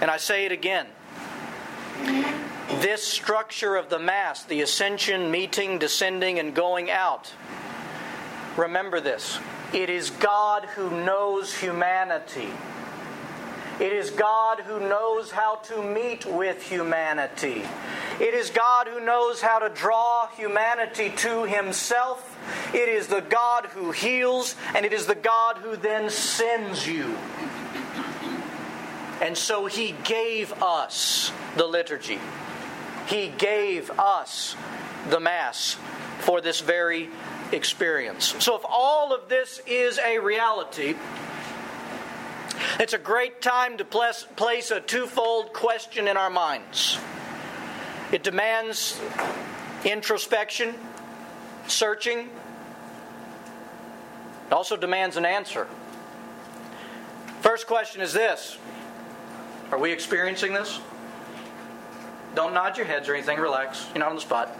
And 0.00 0.10
I 0.10 0.16
say 0.16 0.46
it 0.46 0.52
again. 0.52 0.86
This 2.80 3.04
structure 3.04 3.76
of 3.76 3.90
the 3.90 3.98
Mass, 3.98 4.44
the 4.44 4.62
ascension, 4.62 5.30
meeting, 5.30 5.78
descending, 5.78 6.38
and 6.38 6.54
going 6.54 6.90
out, 6.90 7.32
remember 8.56 9.00
this. 9.00 9.38
It 9.72 9.90
is 9.90 10.10
God 10.10 10.64
who 10.66 10.90
knows 10.90 11.54
humanity. 11.54 12.48
It 13.80 13.92
is 13.92 14.10
God 14.10 14.60
who 14.60 14.80
knows 14.80 15.30
how 15.30 15.56
to 15.56 15.82
meet 15.82 16.26
with 16.26 16.62
humanity. 16.62 17.64
It 18.20 18.34
is 18.34 18.50
God 18.50 18.86
who 18.86 19.00
knows 19.00 19.40
how 19.40 19.58
to 19.58 19.68
draw 19.68 20.28
humanity 20.28 21.10
to 21.16 21.44
Himself. 21.44 22.38
It 22.74 22.88
is 22.88 23.06
the 23.06 23.22
God 23.22 23.66
who 23.66 23.90
heals, 23.90 24.54
and 24.74 24.84
it 24.84 24.92
is 24.92 25.06
the 25.06 25.14
God 25.14 25.58
who 25.58 25.76
then 25.76 26.10
sends 26.10 26.86
you. 26.86 27.16
And 29.20 29.36
so 29.36 29.66
He 29.66 29.94
gave 30.04 30.52
us 30.62 31.32
the 31.56 31.66
liturgy, 31.66 32.18
He 33.06 33.28
gave 33.28 33.90
us 33.98 34.54
the 35.08 35.20
Mass 35.20 35.76
for 36.20 36.40
this 36.40 36.60
very 36.60 37.08
experience. 37.52 38.34
So, 38.38 38.56
if 38.56 38.62
all 38.68 39.12
of 39.12 39.28
this 39.28 39.60
is 39.66 39.98
a 39.98 40.18
reality, 40.18 40.94
it's 42.78 42.92
a 42.92 42.98
great 42.98 43.40
time 43.40 43.78
to 43.78 43.84
place 43.84 44.70
a 44.70 44.80
twofold 44.80 45.52
question 45.52 46.08
in 46.08 46.16
our 46.16 46.30
minds. 46.30 46.98
It 48.12 48.22
demands 48.22 49.00
introspection, 49.84 50.74
searching. 51.66 52.28
It 54.46 54.52
also 54.52 54.76
demands 54.76 55.16
an 55.16 55.24
answer. 55.24 55.66
First 57.40 57.66
question 57.66 58.00
is 58.00 58.12
this 58.12 58.58
Are 59.70 59.78
we 59.78 59.90
experiencing 59.90 60.52
this? 60.52 60.80
Don't 62.34 62.54
nod 62.54 62.76
your 62.76 62.86
heads 62.86 63.08
or 63.08 63.14
anything, 63.14 63.38
relax. 63.38 63.86
You're 63.94 64.00
not 64.00 64.10
on 64.10 64.14
the 64.14 64.20
spot. 64.20 64.56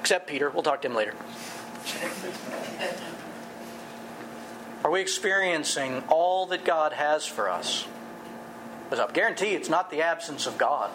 Except 0.00 0.26
Peter. 0.28 0.50
We'll 0.50 0.62
talk 0.62 0.82
to 0.82 0.88
him 0.88 0.94
later. 0.94 1.14
Are 4.84 4.90
we 4.90 5.00
experiencing 5.00 6.02
all 6.08 6.46
that 6.46 6.64
God 6.64 6.92
has 6.92 7.24
for 7.24 7.48
us? 7.48 7.86
Because 8.84 9.08
I 9.08 9.12
guarantee 9.12 9.54
it's 9.54 9.68
not 9.68 9.90
the 9.90 10.02
absence 10.02 10.46
of 10.46 10.58
God. 10.58 10.90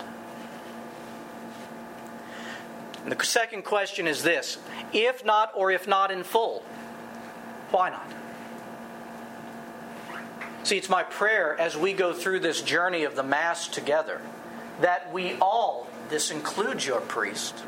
And 3.03 3.11
the 3.11 3.25
second 3.25 3.63
question 3.63 4.05
is 4.05 4.23
this 4.23 4.57
if 4.91 5.23
not, 5.23 5.51
or 5.55 5.71
if 5.71 5.87
not 5.87 6.11
in 6.11 6.23
full, 6.23 6.63
why 7.71 7.89
not? 7.89 8.11
See, 10.63 10.77
it's 10.77 10.89
my 10.89 11.03
prayer 11.03 11.57
as 11.57 11.77
we 11.77 11.93
go 11.93 12.11
through 12.11 12.41
this 12.41 12.61
journey 12.61 13.05
of 13.05 13.15
the 13.15 13.23
Mass 13.23 13.69
together 13.69 14.19
that 14.81 15.13
we 15.13 15.35
all, 15.41 15.87
this 16.09 16.29
includes 16.29 16.85
your 16.85 16.99
priest, 16.99 17.63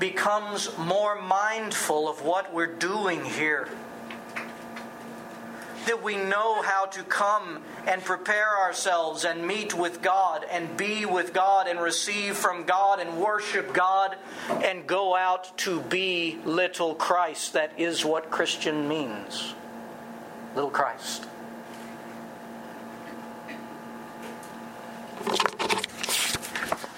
becomes 0.00 0.76
more 0.76 1.20
mindful 1.22 2.08
of 2.08 2.22
what 2.22 2.52
we're 2.52 2.66
doing 2.66 3.24
here 3.24 3.68
that 5.86 6.02
we 6.02 6.16
know 6.16 6.62
how 6.62 6.86
to 6.86 7.02
come 7.04 7.62
and 7.86 8.02
prepare 8.04 8.58
ourselves 8.58 9.24
and 9.24 9.46
meet 9.46 9.72
with 9.72 10.02
God 10.02 10.44
and 10.50 10.76
be 10.76 11.06
with 11.06 11.32
God 11.32 11.68
and 11.68 11.80
receive 11.80 12.36
from 12.36 12.64
God 12.64 13.00
and 13.00 13.18
worship 13.18 13.72
God 13.72 14.16
and 14.48 14.86
go 14.86 15.16
out 15.16 15.56
to 15.58 15.80
be 15.80 16.38
little 16.44 16.94
Christ. 16.94 17.52
That 17.52 17.72
is 17.78 18.04
what 18.04 18.30
Christian 18.30 18.88
means. 18.88 19.54
Little 20.54 20.70
Christ. 20.70 21.26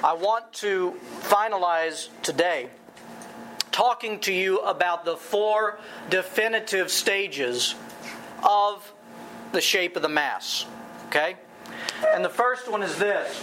I 0.03 0.15
want 0.15 0.51
to 0.55 0.95
finalize 1.23 2.09
today 2.23 2.71
talking 3.73 4.21
to 4.21 4.33
you 4.33 4.59
about 4.61 5.05
the 5.05 5.17
four 5.17 5.79
definitive 6.09 6.91
stages 6.91 7.75
of 8.43 8.93
the 9.53 9.61
shape 9.61 9.97
of 9.97 10.03
the 10.03 10.09
Mass. 10.09 10.67
Okay? 11.09 11.37
And 12.15 12.25
the 12.25 12.31
first 12.31 12.71
one 12.71 12.83
is 12.83 12.97
this 12.97 13.41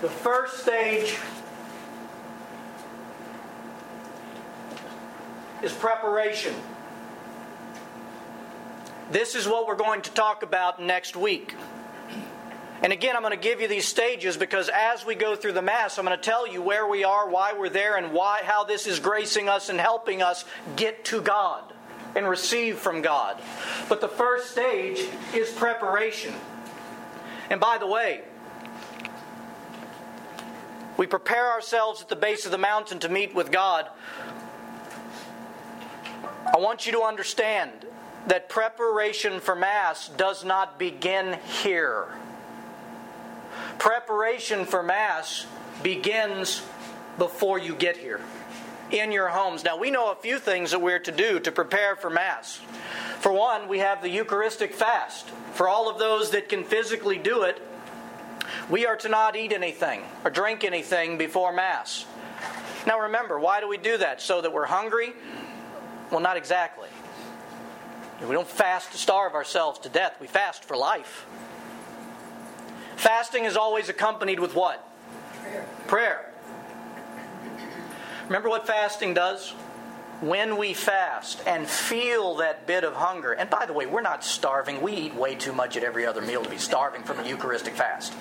the 0.00 0.10
first 0.10 0.58
stage 0.58 1.16
is 5.62 5.72
preparation. 5.72 6.54
This 9.10 9.34
is 9.34 9.46
what 9.46 9.66
we're 9.66 9.76
going 9.76 10.02
to 10.02 10.10
talk 10.10 10.42
about 10.42 10.80
next 10.80 11.16
week. 11.16 11.54
And 12.82 12.92
again, 12.92 13.16
I'm 13.16 13.22
going 13.22 13.32
to 13.32 13.42
give 13.42 13.60
you 13.60 13.68
these 13.68 13.86
stages 13.86 14.36
because 14.36 14.68
as 14.68 15.06
we 15.06 15.14
go 15.14 15.36
through 15.36 15.52
the 15.52 15.62
Mass, 15.62 15.98
I'm 15.98 16.04
going 16.04 16.18
to 16.18 16.22
tell 16.22 16.46
you 16.46 16.60
where 16.60 16.86
we 16.86 17.04
are, 17.04 17.28
why 17.28 17.54
we're 17.54 17.70
there, 17.70 17.96
and 17.96 18.12
why, 18.12 18.42
how 18.44 18.64
this 18.64 18.86
is 18.86 19.00
gracing 19.00 19.48
us 19.48 19.68
and 19.68 19.80
helping 19.80 20.20
us 20.20 20.44
get 20.76 21.04
to 21.06 21.22
God 21.22 21.73
and 22.14 22.28
receive 22.28 22.78
from 22.78 23.02
God. 23.02 23.40
But 23.88 24.00
the 24.00 24.08
first 24.08 24.50
stage 24.50 25.00
is 25.34 25.50
preparation. 25.50 26.34
And 27.50 27.60
by 27.60 27.78
the 27.78 27.86
way, 27.86 28.22
we 30.96 31.06
prepare 31.06 31.50
ourselves 31.50 32.02
at 32.02 32.08
the 32.08 32.16
base 32.16 32.44
of 32.46 32.52
the 32.52 32.58
mountain 32.58 33.00
to 33.00 33.08
meet 33.08 33.34
with 33.34 33.50
God. 33.50 33.88
I 36.46 36.58
want 36.58 36.86
you 36.86 36.92
to 36.92 37.02
understand 37.02 37.72
that 38.28 38.48
preparation 38.48 39.40
for 39.40 39.54
Mass 39.54 40.08
does 40.08 40.44
not 40.44 40.78
begin 40.78 41.38
here. 41.62 42.06
Preparation 43.78 44.64
for 44.64 44.82
Mass 44.82 45.46
begins 45.82 46.62
before 47.18 47.58
you 47.58 47.74
get 47.74 47.96
here 47.96 48.20
in 48.94 49.12
your 49.12 49.28
homes. 49.28 49.64
Now, 49.64 49.76
we 49.76 49.90
know 49.90 50.12
a 50.12 50.16
few 50.16 50.38
things 50.38 50.70
that 50.70 50.80
we're 50.80 50.98
to 51.00 51.12
do 51.12 51.40
to 51.40 51.52
prepare 51.52 51.96
for 51.96 52.10
Mass. 52.10 52.60
For 53.18 53.32
one, 53.32 53.68
we 53.68 53.80
have 53.80 54.02
the 54.02 54.08
Eucharistic 54.08 54.74
fast. 54.74 55.28
For 55.54 55.68
all 55.68 55.90
of 55.90 55.98
those 55.98 56.30
that 56.30 56.48
can 56.48 56.64
physically 56.64 57.18
do 57.18 57.42
it, 57.42 57.60
we 58.70 58.86
are 58.86 58.96
to 58.96 59.08
not 59.08 59.36
eat 59.36 59.52
anything 59.52 60.02
or 60.24 60.30
drink 60.30 60.64
anything 60.64 61.18
before 61.18 61.52
Mass. 61.52 62.06
Now, 62.86 63.00
remember, 63.00 63.38
why 63.38 63.60
do 63.60 63.68
we 63.68 63.78
do 63.78 63.96
that? 63.98 64.20
So 64.20 64.40
that 64.40 64.52
we're 64.52 64.66
hungry? 64.66 65.12
Well, 66.10 66.20
not 66.20 66.36
exactly. 66.36 66.88
We 68.20 68.32
don't 68.32 68.48
fast 68.48 68.92
to 68.92 68.98
starve 68.98 69.34
ourselves 69.34 69.80
to 69.80 69.88
death, 69.88 70.16
we 70.20 70.26
fast 70.26 70.64
for 70.64 70.76
life. 70.76 71.26
Fasting 72.96 73.44
is 73.44 73.56
always 73.56 73.88
accompanied 73.88 74.38
with 74.38 74.54
what? 74.54 74.86
Prayer. 75.42 75.66
Prayer. 75.86 76.33
Remember 78.24 78.48
what 78.48 78.66
fasting 78.66 79.14
does? 79.14 79.50
When 80.20 80.56
we 80.56 80.72
fast 80.72 81.42
and 81.46 81.66
feel 81.66 82.36
that 82.36 82.66
bit 82.66 82.84
of 82.84 82.94
hunger, 82.94 83.32
and 83.32 83.50
by 83.50 83.66
the 83.66 83.72
way, 83.72 83.84
we're 83.84 84.00
not 84.00 84.24
starving. 84.24 84.80
We 84.80 84.92
eat 84.92 85.14
way 85.14 85.34
too 85.34 85.52
much 85.52 85.76
at 85.76 85.84
every 85.84 86.06
other 86.06 86.22
meal 86.22 86.42
to 86.42 86.48
be 86.48 86.56
starving 86.56 87.02
from 87.02 87.18
a 87.18 87.28
Eucharistic 87.28 87.74
fast. 87.74 88.14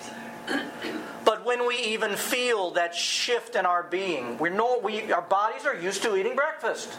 But 1.24 1.46
when 1.46 1.66
we 1.66 1.78
even 1.78 2.16
feel 2.16 2.72
that 2.72 2.94
shift 2.94 3.56
in 3.56 3.66
our 3.66 3.84
being, 3.84 4.38
we're 4.38 4.50
no, 4.50 4.80
we, 4.80 5.14
our 5.14 5.22
bodies 5.22 5.66
are 5.66 5.76
used 5.76 6.04
to 6.04 6.18
eating 6.18 6.36
breakfast. 6.36 6.98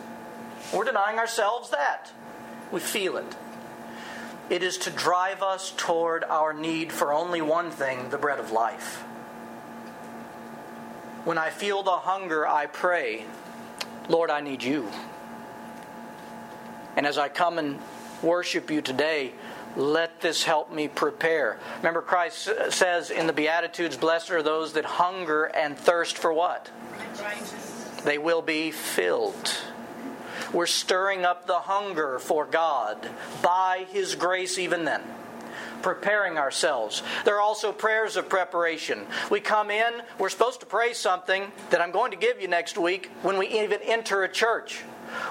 We're 0.72 0.84
denying 0.84 1.18
ourselves 1.18 1.70
that. 1.70 2.10
We 2.72 2.80
feel 2.80 3.18
it. 3.18 3.36
It 4.48 4.62
is 4.62 4.78
to 4.78 4.90
drive 4.90 5.42
us 5.42 5.74
toward 5.76 6.24
our 6.24 6.54
need 6.54 6.92
for 6.92 7.12
only 7.12 7.42
one 7.42 7.70
thing 7.70 8.08
the 8.08 8.18
bread 8.18 8.38
of 8.38 8.50
life. 8.50 9.04
When 11.24 11.38
I 11.38 11.48
feel 11.48 11.82
the 11.82 11.90
hunger, 11.90 12.46
I 12.46 12.66
pray, 12.66 13.24
Lord, 14.08 14.30
I 14.30 14.40
need 14.40 14.62
you. 14.62 14.88
And 16.96 17.06
as 17.06 17.16
I 17.16 17.28
come 17.28 17.58
and 17.58 17.78
worship 18.22 18.70
you 18.70 18.82
today, 18.82 19.32
let 19.76 20.20
this 20.20 20.44
help 20.44 20.70
me 20.70 20.86
prepare. 20.86 21.58
Remember, 21.78 22.02
Christ 22.02 22.50
says 22.70 23.10
in 23.10 23.26
the 23.26 23.32
Beatitudes, 23.32 23.96
Blessed 23.96 24.30
are 24.30 24.42
those 24.42 24.74
that 24.74 24.84
hunger 24.84 25.44
and 25.44 25.76
thirst 25.76 26.18
for 26.18 26.32
what? 26.32 26.70
They 28.04 28.18
will 28.18 28.42
be 28.42 28.70
filled. 28.70 29.56
We're 30.52 30.66
stirring 30.66 31.24
up 31.24 31.46
the 31.46 31.58
hunger 31.60 32.18
for 32.18 32.44
God 32.44 33.08
by 33.42 33.86
His 33.90 34.14
grace, 34.14 34.58
even 34.58 34.84
then. 34.84 35.02
Preparing 35.84 36.38
ourselves. 36.38 37.02
There 37.26 37.36
are 37.36 37.42
also 37.42 37.70
prayers 37.70 38.16
of 38.16 38.30
preparation. 38.30 39.06
We 39.30 39.40
come 39.40 39.70
in, 39.70 40.00
we're 40.18 40.30
supposed 40.30 40.60
to 40.60 40.66
pray 40.66 40.94
something 40.94 41.52
that 41.68 41.82
I'm 41.82 41.90
going 41.90 42.10
to 42.10 42.16
give 42.16 42.40
you 42.40 42.48
next 42.48 42.78
week 42.78 43.10
when 43.20 43.36
we 43.36 43.48
even 43.48 43.80
enter 43.82 44.22
a 44.22 44.28
church 44.30 44.82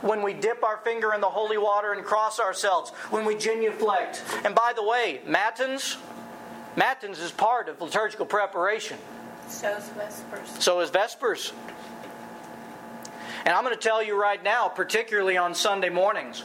when 0.02 0.22
we 0.22 0.34
dip 0.34 0.64
our 0.64 0.78
finger 0.78 1.12
in 1.16 1.22
the 1.22 1.30
holy 1.30 1.58
water 1.58 1.92
and 1.92 2.06
cross 2.06 2.40
ourselves, 2.40 2.92
when 3.10 3.26
we 3.26 3.36
genuflect. 3.36 4.24
And 4.46 4.54
by 4.54 4.74
the 4.76 4.84
way, 4.84 5.22
matins, 5.26 5.98
matins 6.76 7.20
is 7.20 7.32
part 7.32 7.68
of 7.68 7.82
liturgical 7.82 8.28
preparation. 8.28 9.00
So 9.48 9.76
is 9.76 9.90
Vespers. 9.90 10.62
So 10.62 10.80
is 10.82 10.92
Vespers. 10.92 11.52
And 13.46 13.54
I'm 13.54 13.64
going 13.64 13.76
to 13.76 13.82
tell 13.82 14.02
you 14.02 14.20
right 14.20 14.42
now, 14.42 14.70
particularly 14.70 15.36
on 15.36 15.54
Sunday 15.54 15.90
mornings, 15.90 16.44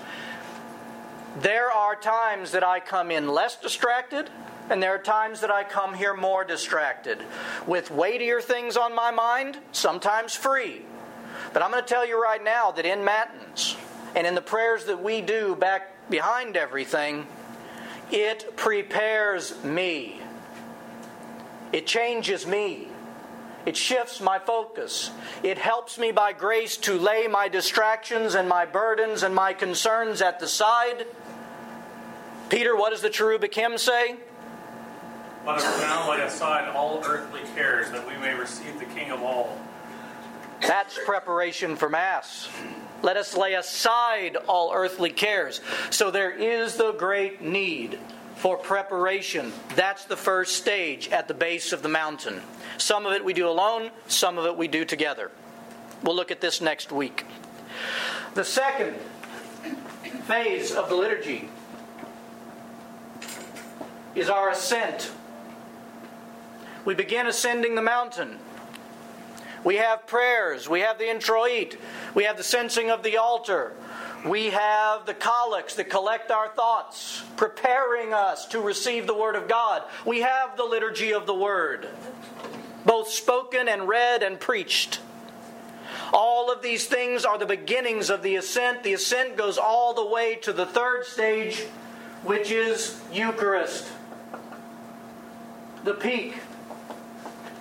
there 1.41 1.71
are 1.71 1.95
times 1.95 2.53
that 2.53 2.65
I 2.65 2.81
come 2.81 3.11
in 3.11 3.29
less 3.29 3.57
distracted, 3.57 4.31
and 4.71 4.83
there 4.83 4.95
are 4.95 4.99
times 4.99 5.41
that 5.41 5.51
I 5.51 5.65
come 5.65 5.95
here 5.95 6.15
more 6.15 6.45
distracted, 6.45 7.19
with 7.67 7.91
weightier 7.91 8.41
things 8.41 8.77
on 8.77 8.95
my 8.95 9.11
mind, 9.11 9.59
sometimes 9.73 10.35
free. 10.35 10.83
But 11.53 11.63
I'm 11.63 11.71
going 11.71 11.83
to 11.83 11.89
tell 11.89 12.07
you 12.07 12.23
right 12.23 12.43
now 12.43 12.73
that 12.73 12.85
in 12.85 13.05
Matins 13.05 13.77
and 14.15 14.27
in 14.27 14.35
the 14.35 14.43
prayers 14.43 14.85
that 14.87 15.03
we 15.03 15.21
do 15.21 15.55
back 15.55 16.11
behind 16.11 16.57
everything, 16.57 17.27
it 18.11 18.57
prepares 18.57 19.63
me. 19.65 20.21
It 21.73 21.87
changes 21.87 22.47
me. 22.47 22.89
It 23.67 23.77
shifts 23.77 24.21
my 24.21 24.39
focus. 24.39 25.11
It 25.43 25.59
helps 25.59 25.99
me 25.99 26.11
by 26.11 26.33
grace 26.33 26.79
to 26.79 26.99
lay 26.99 27.27
my 27.27 27.49
distractions 27.49 28.35
and 28.35 28.49
my 28.49 28.65
burdens 28.65 29.23
and 29.23 29.35
my 29.35 29.53
concerns 29.53 30.23
at 30.23 30.41
the 30.41 30.49
side. 30.49 31.07
Peter, 32.49 32.75
what 32.77 32.91
does 32.91 33.03
the 33.03 33.11
cherubic 33.11 33.55
hymn 33.55 33.77
say? 33.77 34.17
Let 35.47 35.59
us 35.59 35.81
now 35.81 36.11
lay 36.11 36.21
aside 36.23 36.69
all 36.75 37.03
earthly 37.05 37.41
cares 37.55 37.91
that 37.91 38.07
we 38.07 38.17
may 38.17 38.35
receive 38.35 38.79
the 38.79 38.87
King 38.87 39.11
of 39.11 39.23
all. 39.23 39.59
That's 40.61 40.99
preparation 41.05 41.77
for 41.77 41.89
Mass. 41.89 42.49
Let 43.03 43.17
us 43.17 43.37
lay 43.37 43.55
aside 43.55 44.37
all 44.49 44.73
earthly 44.75 45.11
cares. 45.11 45.61
So 45.91 46.11
there 46.11 46.31
is 46.31 46.77
the 46.77 46.93
great 46.93 47.41
need 47.41 47.99
for 48.37 48.57
preparation. 48.57 49.53
That's 49.75 50.05
the 50.05 50.17
first 50.17 50.57
stage 50.57 51.09
at 51.09 51.29
the 51.29 51.35
base 51.35 51.73
of 51.73 51.83
the 51.83 51.89
mountain. 51.89 52.43
Some 52.77 53.07
of 53.07 53.13
it 53.13 53.25
we 53.25 53.33
do 53.33 53.49
alone, 53.49 53.91
some 54.07 54.39
of 54.39 54.47
it 54.47 54.57
we 54.57 54.69
do 54.69 54.85
together. 54.85 55.31
We'll 56.03 56.17
look 56.17 56.31
at 56.31 56.41
this 56.41 56.61
next 56.61 56.93
week. 56.93 57.25
The 58.35 58.45
second 58.45 58.97
phase 60.27 60.75
of 60.75 60.89
the 60.89 60.95
liturgy 60.95 61.49
is 64.15 64.29
our 64.29 64.51
ascent. 64.51 65.11
We 66.85 66.95
begin 66.95 67.27
ascending 67.27 67.75
the 67.75 67.83
mountain. 67.83 68.39
We 69.65 69.77
have 69.77 70.07
prayers, 70.07 70.69
we 70.69 70.81
have 70.81 70.99
the 70.99 71.11
introit, 71.11 71.77
we 72.15 72.25
have 72.25 72.37
the 72.37 72.45
censing 72.45 72.91
of 72.91 73.03
the 73.03 73.17
altar, 73.17 73.75
we 74.25 74.47
have 74.47 75.05
the 75.05 75.15
collects 75.15 75.75
that 75.75 75.91
collect 75.91 76.31
our 76.31 76.49
thoughts, 76.49 77.23
preparing 77.37 78.15
us 78.15 78.47
to 78.47 78.61
receive 78.61 79.07
the 79.07 79.15
Word 79.15 79.35
of 79.35 79.49
God. 79.49 79.83
We 80.07 80.21
have 80.21 80.57
the 80.57 80.65
liturgy 80.65 81.13
of 81.13 81.27
the 81.27 81.35
Word, 81.35 81.89
both 82.87 83.09
spoken 83.11 83.69
and 83.69 83.89
read 83.89 84.23
and 84.23 84.39
preached. 84.39 85.01
All 86.13 86.51
of 86.51 86.63
these 86.63 86.87
things 86.87 87.25
are 87.25 87.37
the 87.37 87.45
beginnings 87.47 88.11
of 88.11 88.23
the 88.23 88.37
ascent. 88.37 88.83
The 88.83 88.95
ascent 88.95 89.37
goes 89.37 89.59
all 89.59 89.93
the 89.93 90.07
way 90.07 90.37
to 90.37 90.53
the 90.53 90.67
third 90.67 91.05
stage, 91.05 91.61
which 92.23 92.51
is 92.51 93.01
Eucharist, 93.13 93.89
the 95.89 95.95
peak 95.95 96.35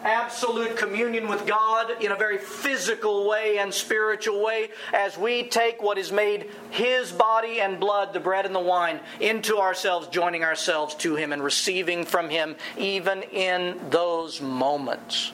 absolute 0.03 0.75
communion 0.75 1.29
with 1.29 1.45
God 1.47 2.01
in 2.01 2.11
a 2.11 2.15
very 2.15 2.37
physical 2.37 3.27
way 3.27 3.57
and 3.57 3.73
spiritual 3.73 4.43
way 4.43 4.69
as 4.93 5.17
we 5.17 5.43
take 5.43 5.81
what 5.81 5.97
is 5.97 6.11
made 6.11 6.49
His 6.69 7.11
body 7.11 7.61
and 7.61 7.79
blood, 7.79 8.13
the 8.13 8.19
bread 8.19 8.45
and 8.45 8.53
the 8.53 8.59
wine, 8.59 8.99
into 9.19 9.57
ourselves, 9.57 10.07
joining 10.07 10.43
ourselves 10.43 10.93
to 10.95 11.15
Him 11.15 11.31
and 11.33 11.41
receiving 11.41 12.05
from 12.05 12.29
Him 12.29 12.55
even 12.77 13.23
in 13.23 13.79
those 13.89 14.41
moments. 14.41 15.31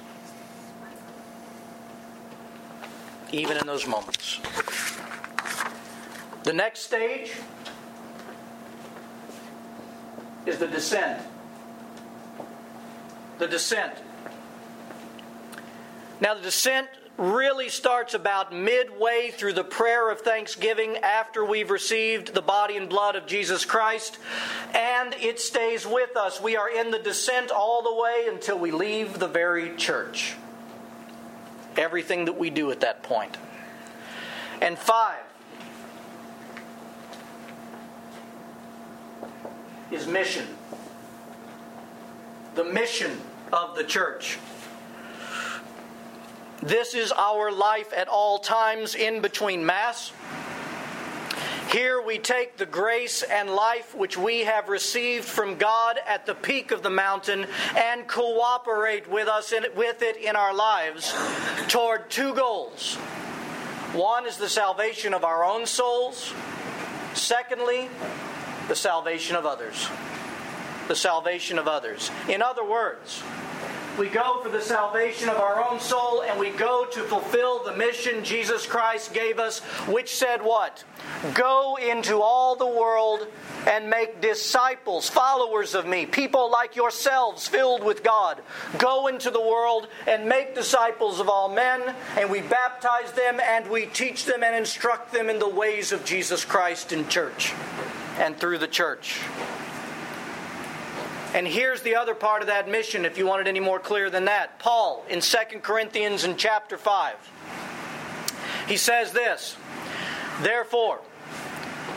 Even 3.32 3.58
in 3.58 3.66
those 3.68 3.88
moments. 3.88 4.40
The 6.44 6.54
next 6.54 6.82
stage 6.82 7.34
is 10.46 10.60
the 10.60 10.68
descent 10.68 11.22
the 13.44 13.50
descent. 13.50 13.94
Now, 16.22 16.34
the 16.34 16.42
descent 16.42 16.88
really 17.18 17.68
starts 17.68 18.14
about 18.14 18.54
midway 18.54 19.32
through 19.32 19.52
the 19.52 19.66
prayer 19.66 20.10
of 20.10 20.22
thanksgiving 20.22 20.96
after 21.00 21.44
we've 21.44 21.70
received 21.70 22.34
the 22.34 22.42
body 22.42 22.78
and 22.78 22.88
blood 22.88 23.18
of 23.18 23.26
Jesus 23.28 23.66
Christ, 23.66 24.18
and 24.74 25.14
it 25.16 25.42
stays 25.42 25.86
with 25.86 26.16
us. 26.16 26.42
We 26.42 26.56
are 26.56 26.70
in 26.70 26.90
the 26.92 27.00
descent 27.00 27.52
all 27.52 27.84
the 27.84 27.94
way 27.94 28.28
until 28.30 28.58
we 28.58 28.72
leave 28.72 29.20
the 29.20 29.28
very 29.28 29.76
church. 29.76 30.36
Everything 31.76 32.24
that 32.26 32.40
we 32.40 32.50
do 32.50 32.72
at 32.72 32.80
that 32.80 33.04
point. 33.04 33.38
And 34.62 34.80
five 34.80 35.20
is 39.92 40.08
mission. 40.08 40.48
The 42.56 42.64
mission 42.64 43.20
of 43.54 43.76
the 43.76 43.84
church. 43.84 44.40
This 46.62 46.94
is 46.94 47.12
our 47.12 47.52
life 47.52 47.94
at 47.96 48.08
all 48.08 48.40
times 48.40 48.96
in 48.96 49.22
between 49.22 49.66
Mass. 49.66 50.12
Here 51.72 52.02
we 52.02 52.20
take 52.20 52.58
the 52.58 52.66
grace 52.66 53.24
and 53.24 53.50
life 53.50 53.96
which 53.96 54.18
we 54.18 54.42
have 54.42 54.70
received 54.70 55.26
from 55.26 55.58
God 55.58 56.00
at 56.08 56.26
the 56.26 56.36
peak 56.36 56.72
of 56.72 56.84
the 56.84 56.90
mountain 56.90 57.48
and 57.76 58.08
cooperate 58.08 59.10
with 59.10 59.28
us 59.28 59.52
in, 59.52 59.66
with 59.76 60.02
it 60.02 60.18
in 60.18 60.36
our 60.36 60.54
lives 60.54 61.14
toward 61.68 62.10
two 62.10 62.34
goals. 62.34 62.96
One 63.94 64.26
is 64.26 64.38
the 64.38 64.50
salvation 64.50 65.14
of 65.14 65.24
our 65.24 65.44
own 65.44 65.66
souls. 65.66 66.34
Secondly, 67.14 67.90
the 68.68 68.76
salvation 68.76 69.36
of 69.36 69.46
others. 69.46 69.90
The 70.88 70.96
salvation 70.96 71.60
of 71.60 71.68
others. 71.68 72.12
In 72.30 72.42
other 72.42 72.64
words, 72.64 73.24
we 73.98 74.10
go 74.10 74.42
for 74.42 74.50
the 74.50 74.62
salvation 74.62 75.30
of 75.30 75.38
our 75.38 75.64
own 75.64 75.80
soul 75.80 76.24
and 76.24 76.40
we 76.40 76.50
go 76.50 76.86
to 76.86 77.04
fulfill 77.04 77.64
the 77.64 77.76
mission 77.76 78.24
Jesus 78.24 78.66
Christ 78.66 79.14
gave 79.14 79.38
us, 79.40 79.60
which 79.88 80.16
said 80.16 80.42
what? 80.42 80.84
Go 81.34 81.78
into 81.78 82.20
all 82.22 82.56
the 82.56 82.66
world 82.66 83.28
and 83.68 83.90
make 83.90 84.20
disciples, 84.20 85.10
followers 85.10 85.76
of 85.76 85.86
me, 85.86 86.06
people 86.06 86.52
like 86.52 86.76
yourselves 86.76 87.48
filled 87.48 87.84
with 87.84 88.04
God. 88.04 88.42
Go 88.80 89.08
into 89.08 89.30
the 89.30 89.42
world 89.42 89.88
and 90.08 90.28
make 90.28 90.56
disciples 90.56 91.20
of 91.20 91.30
all 91.30 91.50
men, 91.50 91.96
and 92.18 92.30
we 92.30 92.42
baptize 92.42 93.12
them 93.12 93.40
and 93.40 93.70
we 93.70 93.86
teach 93.86 94.26
them 94.26 94.44
and 94.44 94.56
instruct 94.56 95.14
them 95.14 95.30
in 95.30 95.38
the 95.38 95.48
ways 95.48 95.92
of 95.92 96.04
Jesus 96.04 96.44
Christ 96.44 96.92
in 96.92 97.08
church 97.08 97.54
and 98.18 98.38
through 98.38 98.58
the 98.58 98.68
church. 98.68 99.20
And 101.34 101.48
here's 101.48 101.82
the 101.82 101.96
other 101.96 102.14
part 102.14 102.42
of 102.42 102.48
that 102.48 102.70
mission, 102.70 103.06
if 103.06 103.18
you 103.18 103.26
want 103.26 103.42
it 103.42 103.48
any 103.48 103.60
more 103.60 103.80
clear 103.80 104.12
than 104.12 104.26
that. 104.26 104.60
Paul 104.60 105.04
in 105.10 105.20
2 105.20 105.38
Corinthians 105.62 106.24
in 106.24 106.38
chapter 106.38 106.78
5. 106.78 107.16
He 108.68 108.78
says 108.78 109.12
this 109.12 109.58
Therefore, 110.42 111.00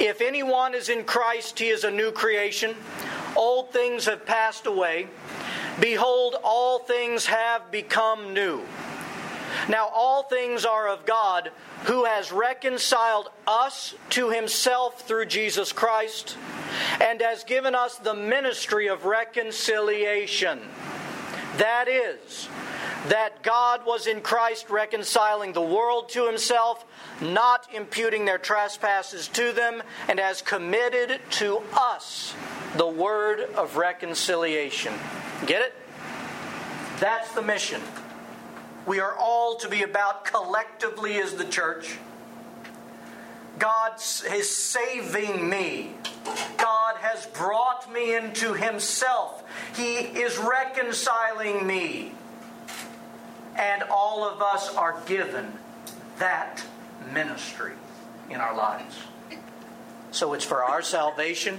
if 0.00 0.20
anyone 0.20 0.74
is 0.74 0.88
in 0.88 1.04
Christ, 1.04 1.58
he 1.58 1.68
is 1.68 1.84
a 1.84 1.90
new 1.90 2.10
creation. 2.10 2.74
Old 3.36 3.72
things 3.72 4.06
have 4.06 4.24
passed 4.24 4.66
away. 4.66 5.08
Behold, 5.80 6.36
all 6.42 6.78
things 6.78 7.26
have 7.26 7.70
become 7.70 8.32
new. 8.32 8.62
Now, 9.68 9.88
all 9.92 10.22
things 10.22 10.64
are 10.64 10.88
of 10.88 11.06
God, 11.06 11.50
who 11.84 12.04
has 12.04 12.32
reconciled 12.32 13.28
us 13.46 13.94
to 14.10 14.30
himself 14.30 15.02
through 15.02 15.26
Jesus 15.26 15.72
Christ 15.72 16.36
and 17.00 17.20
has 17.20 17.44
given 17.44 17.74
us 17.74 17.96
the 17.96 18.14
ministry 18.14 18.88
of 18.88 19.04
reconciliation. 19.04 20.60
That 21.58 21.88
is, 21.88 22.48
that 23.08 23.42
God 23.42 23.86
was 23.86 24.06
in 24.06 24.20
Christ 24.20 24.68
reconciling 24.68 25.52
the 25.52 25.62
world 25.62 26.08
to 26.10 26.26
himself, 26.26 26.84
not 27.20 27.66
imputing 27.72 28.24
their 28.24 28.38
trespasses 28.38 29.28
to 29.28 29.52
them, 29.52 29.82
and 30.08 30.18
has 30.18 30.42
committed 30.42 31.20
to 31.30 31.62
us 31.72 32.34
the 32.76 32.86
word 32.86 33.40
of 33.54 33.76
reconciliation. 33.76 34.92
Get 35.46 35.62
it? 35.62 35.74
That's 37.00 37.32
the 37.32 37.42
mission. 37.42 37.80
We 38.86 39.00
are 39.00 39.16
all 39.18 39.56
to 39.56 39.68
be 39.68 39.82
about 39.82 40.24
collectively 40.24 41.18
as 41.18 41.34
the 41.34 41.44
church. 41.44 41.98
God 43.58 43.96
is 43.96 44.54
saving 44.54 45.48
me. 45.48 45.94
God 46.56 46.96
has 47.00 47.26
brought 47.26 47.92
me 47.92 48.14
into 48.14 48.54
Himself. 48.54 49.42
He 49.74 49.96
is 49.96 50.38
reconciling 50.38 51.66
me. 51.66 52.12
And 53.56 53.82
all 53.84 54.24
of 54.24 54.40
us 54.40 54.74
are 54.74 55.00
given 55.06 55.52
that 56.18 56.62
ministry 57.12 57.72
in 58.30 58.40
our 58.40 58.54
lives. 58.54 58.96
So 60.10 60.32
it's 60.32 60.44
for 60.44 60.62
our 60.62 60.82
salvation 60.82 61.58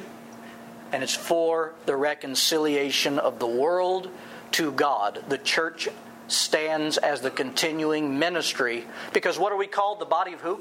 and 0.92 1.04
it's 1.04 1.16
for 1.16 1.74
the 1.86 1.96
reconciliation 1.96 3.20
of 3.20 3.40
the 3.40 3.48
world 3.48 4.10
to 4.54 4.72
God. 4.72 5.24
The 5.28 5.38
church 5.38 5.90
stands 6.28 6.98
as 6.98 7.22
the 7.22 7.32
continuing 7.32 8.20
ministry 8.20 8.86
because 9.14 9.40
what 9.40 9.52
are 9.52 9.58
we 9.58 9.68
called? 9.68 10.00
The 10.00 10.06
body 10.06 10.34
of 10.34 10.42
who? 10.42 10.60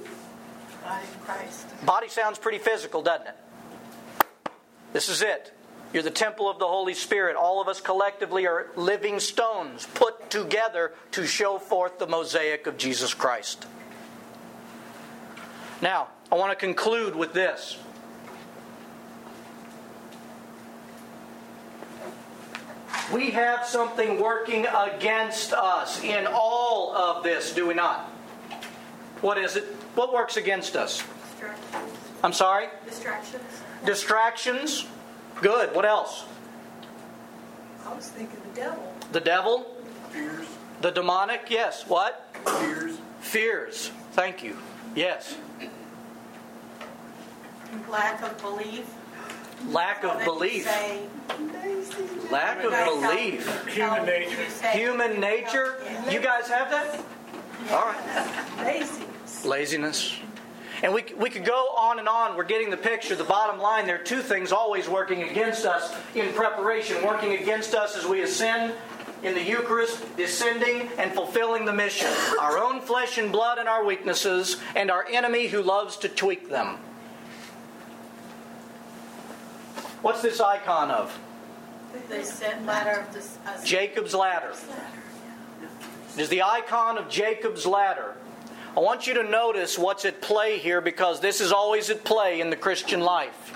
Body 0.84 1.04
of 1.04 1.24
Christ. 1.24 1.84
Body 1.84 2.08
sounds 2.08 2.38
pretty 2.38 2.58
physical, 2.58 3.02
doesn't 3.02 3.26
it? 3.26 3.36
This 4.92 5.08
is 5.08 5.22
it. 5.22 5.52
You're 5.92 6.02
the 6.02 6.10
temple 6.10 6.50
of 6.50 6.58
the 6.58 6.66
Holy 6.66 6.94
Spirit. 6.94 7.36
All 7.36 7.60
of 7.60 7.68
us 7.68 7.80
collectively 7.80 8.46
are 8.46 8.68
living 8.76 9.20
stones 9.20 9.86
put 9.94 10.30
together 10.30 10.92
to 11.12 11.26
show 11.26 11.58
forth 11.58 11.98
the 11.98 12.06
mosaic 12.06 12.66
of 12.66 12.76
Jesus 12.76 13.14
Christ. 13.14 13.66
Now, 15.80 16.08
I 16.30 16.34
want 16.36 16.50
to 16.50 16.56
conclude 16.56 17.14
with 17.14 17.32
this. 17.32 17.78
We 23.12 23.30
have 23.30 23.64
something 23.64 24.20
working 24.20 24.66
against 24.66 25.52
us 25.52 26.02
in 26.02 26.26
all 26.26 26.94
of 26.94 27.22
this, 27.22 27.52
do 27.54 27.66
we 27.66 27.74
not? 27.74 28.10
What 29.20 29.38
is 29.38 29.56
it? 29.56 29.64
What 29.94 30.12
works 30.12 30.36
against 30.36 30.76
us? 30.76 31.02
Distractions. 31.30 31.98
I'm 32.22 32.32
sorry? 32.32 32.66
Distractions. 32.84 33.42
Distractions. 33.84 34.86
Good. 35.36 35.74
What 35.74 35.84
else? 35.84 36.24
I 37.86 37.94
was 37.94 38.08
thinking 38.08 38.38
the 38.52 38.60
devil. 38.60 38.94
The 39.12 39.20
devil. 39.20 39.66
Fears. 40.10 40.46
The 40.82 40.90
demonic. 40.90 41.46
Yes. 41.48 41.86
What? 41.86 42.26
Fears. 42.44 42.98
Fears. 43.20 43.90
Thank 44.12 44.42
you. 44.42 44.56
Yes. 44.94 45.36
Lack 47.88 48.22
of 48.22 48.40
belief. 48.40 48.92
Lack 49.68 50.04
of 50.04 50.24
belief. 50.24 50.64
say, 50.64 51.02
Lack 52.30 52.64
of 52.64 52.72
belief. 52.72 53.66
Human 53.68 54.06
nature. 54.06 54.42
you 54.62 54.68
Human 54.70 55.20
nature. 55.20 55.76
You 56.10 56.20
guys 56.20 56.48
have 56.48 56.70
that? 56.70 57.04
All 57.70 57.84
right. 57.84 58.64
Laziness. 58.64 59.44
Laziness. 59.44 60.16
And 60.82 60.92
we, 60.92 61.04
we 61.16 61.30
could 61.30 61.44
go 61.44 61.68
on 61.76 61.98
and 61.98 62.08
on. 62.08 62.36
We're 62.36 62.44
getting 62.44 62.70
the 62.70 62.76
picture. 62.76 63.14
The 63.16 63.24
bottom 63.24 63.60
line 63.60 63.86
there 63.86 63.96
are 63.96 64.04
two 64.04 64.20
things 64.20 64.52
always 64.52 64.88
working 64.88 65.22
against 65.22 65.64
us 65.64 65.94
in 66.14 66.32
preparation, 66.34 67.02
working 67.04 67.32
against 67.32 67.74
us 67.74 67.96
as 67.96 68.04
we 68.06 68.20
ascend 68.22 68.74
in 69.22 69.34
the 69.34 69.42
Eucharist, 69.42 70.16
descending 70.16 70.88
and 70.98 71.12
fulfilling 71.12 71.64
the 71.64 71.72
mission. 71.72 72.08
Our 72.40 72.58
own 72.58 72.80
flesh 72.80 73.16
and 73.18 73.32
blood 73.32 73.58
and 73.58 73.68
our 73.68 73.84
weaknesses, 73.84 74.58
and 74.74 74.90
our 74.90 75.06
enemy 75.10 75.46
who 75.46 75.62
loves 75.62 75.96
to 75.98 76.08
tweak 76.08 76.50
them. 76.50 76.76
What's 80.02 80.22
this 80.22 80.40
icon 80.40 80.90
of? 80.90 81.18
The 82.08 82.24
set 82.24 82.64
ladder 82.64 83.00
of 83.00 83.12
this. 83.12 83.38
Uh, 83.46 83.64
Jacob's 83.64 84.14
ladder. 84.14 84.52
It 86.14 86.20
is 86.20 86.28
the 86.28 86.42
icon 86.42 86.98
of 86.98 87.08
Jacob's 87.08 87.66
ladder. 87.66 88.14
I 88.76 88.80
want 88.80 89.06
you 89.06 89.14
to 89.14 89.22
notice 89.22 89.78
what's 89.78 90.04
at 90.04 90.20
play 90.20 90.58
here 90.58 90.80
because 90.80 91.20
this 91.20 91.40
is 91.40 91.50
always 91.50 91.88
at 91.88 92.04
play 92.04 92.40
in 92.40 92.50
the 92.50 92.56
Christian 92.56 93.00
life. 93.00 93.54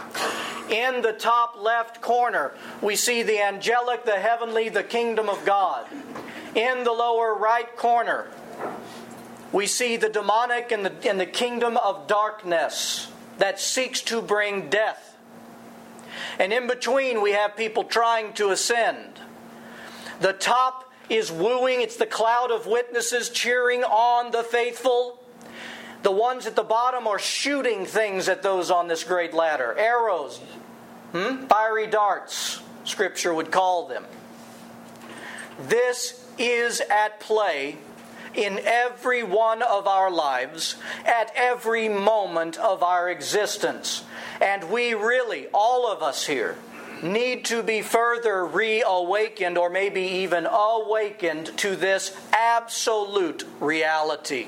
In 0.70 1.03
the 1.03 1.12
top 1.12 1.61
left 1.61 2.00
corner, 2.00 2.53
we 2.81 2.96
see 2.96 3.22
the 3.22 3.40
angelic, 3.42 4.05
the 4.05 4.18
heavenly, 4.18 4.68
the 4.68 4.83
kingdom 4.83 5.29
of 5.29 5.44
God. 5.44 5.87
In 6.55 6.85
the 6.85 6.92
lower 6.92 7.35
right 7.35 7.76
corner, 7.76 8.29
we 9.53 9.66
see 9.66 9.96
the 9.96 10.09
demonic 10.09 10.72
and 10.72 10.87
the, 10.87 11.09
and 11.09 11.20
the 11.20 11.26
kingdom 11.26 11.76
of 11.76 12.07
darkness 12.07 13.11
that 13.38 13.61
seeks 13.61 14.00
to 14.03 14.22
bring 14.22 14.70
death. 14.70 15.10
And 16.38 16.52
in 16.52 16.67
between, 16.67 17.23
we 17.23 17.33
have 17.33 17.56
people 17.56 17.85
trying 17.85 18.33
to 18.35 18.50
ascend. 18.50 19.21
The 20.21 20.33
top 20.33 20.92
is 21.08 21.33
wooing, 21.33 21.81
it's 21.81 21.96
the 21.96 22.06
cloud 22.06 22.50
of 22.50 22.67
witnesses 22.67 23.31
cheering 23.31 23.83
on 23.83 24.31
the 24.31 24.44
faithful. 24.44 25.19
The 26.02 26.11
ones 26.11 26.46
at 26.46 26.56
the 26.56 26.63
bottom 26.63 27.06
are 27.06 27.19
shooting 27.19 27.85
things 27.85 28.29
at 28.29 28.42
those 28.42 28.71
on 28.71 28.88
this 28.88 29.04
great 29.04 29.35
ladder 29.35 29.75
arrows, 29.77 30.38
hmm? 31.13 31.46
fiery 31.46 31.87
darts, 31.87 32.61
Scripture 32.85 33.35
would 33.35 33.50
call 33.50 33.87
them. 33.88 34.04
This 35.69 36.25
is 36.38 36.81
at 36.81 37.21
play 37.21 37.77
in 38.35 38.61
every 38.63 39.23
one 39.23 39.63
of 39.63 39.87
our 39.87 40.11
lives, 40.11 40.77
at 41.04 41.33
every 41.35 41.88
moment 41.88 42.56
of 42.56 42.83
our 42.83 43.11
existence. 43.11 44.04
And 44.41 44.71
we 44.71 44.95
really, 44.95 45.47
all 45.53 45.91
of 45.91 46.03
us 46.03 46.27
here, 46.27 46.57
need 47.03 47.45
to 47.47 47.63
be 47.63 47.83
further 47.83 48.45
reawakened 48.47 49.57
or 49.59 49.71
maybe 49.71 50.01
even 50.01 50.47
awakened 50.47 51.47
to 51.59 51.77
this 51.77 52.17
absolute 52.33 53.45
reality. 53.59 54.47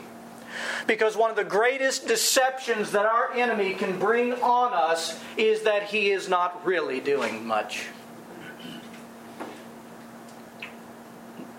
Because 0.86 1.16
one 1.16 1.30
of 1.30 1.36
the 1.36 1.44
greatest 1.44 2.06
deceptions 2.06 2.92
that 2.92 3.06
our 3.06 3.32
enemy 3.34 3.74
can 3.74 3.98
bring 3.98 4.34
on 4.34 4.72
us 4.72 5.18
is 5.36 5.62
that 5.62 5.84
he 5.84 6.10
is 6.10 6.28
not 6.28 6.64
really 6.64 7.00
doing 7.00 7.46
much. 7.46 7.86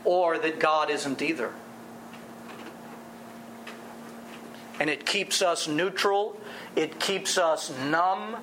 Or 0.05 0.37
that 0.37 0.59
God 0.59 0.89
isn't 0.89 1.21
either. 1.21 1.53
And 4.83 4.89
it 4.89 5.05
keeps 5.05 5.41
us 5.41 5.65
neutral, 5.65 6.37
it 6.75 6.99
keeps 6.99 7.37
us 7.37 7.71
numb, 7.85 8.35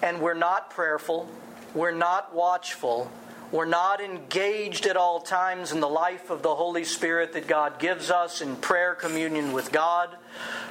and 0.00 0.20
we're 0.20 0.34
not 0.34 0.70
prayerful, 0.70 1.28
we're 1.74 1.90
not 1.90 2.32
watchful, 2.32 3.10
we're 3.50 3.64
not 3.64 4.00
engaged 4.00 4.86
at 4.86 4.96
all 4.96 5.22
times 5.22 5.72
in 5.72 5.80
the 5.80 5.88
life 5.88 6.30
of 6.30 6.42
the 6.42 6.54
Holy 6.54 6.84
Spirit 6.84 7.32
that 7.32 7.48
God 7.48 7.80
gives 7.80 8.12
us 8.12 8.42
in 8.42 8.54
prayer 8.54 8.94
communion 8.94 9.52
with 9.52 9.72
God. 9.72 10.16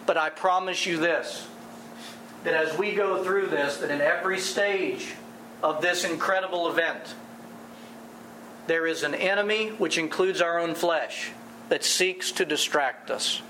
But 0.05 0.15
I 0.15 0.29
promise 0.29 0.85
you 0.85 0.95
this 0.95 1.45
that 2.45 2.53
as 2.53 2.77
we 2.77 2.93
go 2.93 3.21
through 3.21 3.47
this, 3.47 3.79
that 3.79 3.91
in 3.91 3.99
every 3.99 4.39
stage 4.39 5.13
of 5.61 5.81
this 5.81 6.05
incredible 6.05 6.69
event, 6.69 7.15
there 8.65 8.87
is 8.87 9.03
an 9.03 9.13
enemy, 9.13 9.71
which 9.71 9.97
includes 9.97 10.39
our 10.39 10.57
own 10.57 10.73
flesh, 10.73 11.31
that 11.67 11.83
seeks 11.83 12.31
to 12.31 12.45
distract 12.45 13.11
us. 13.11 13.41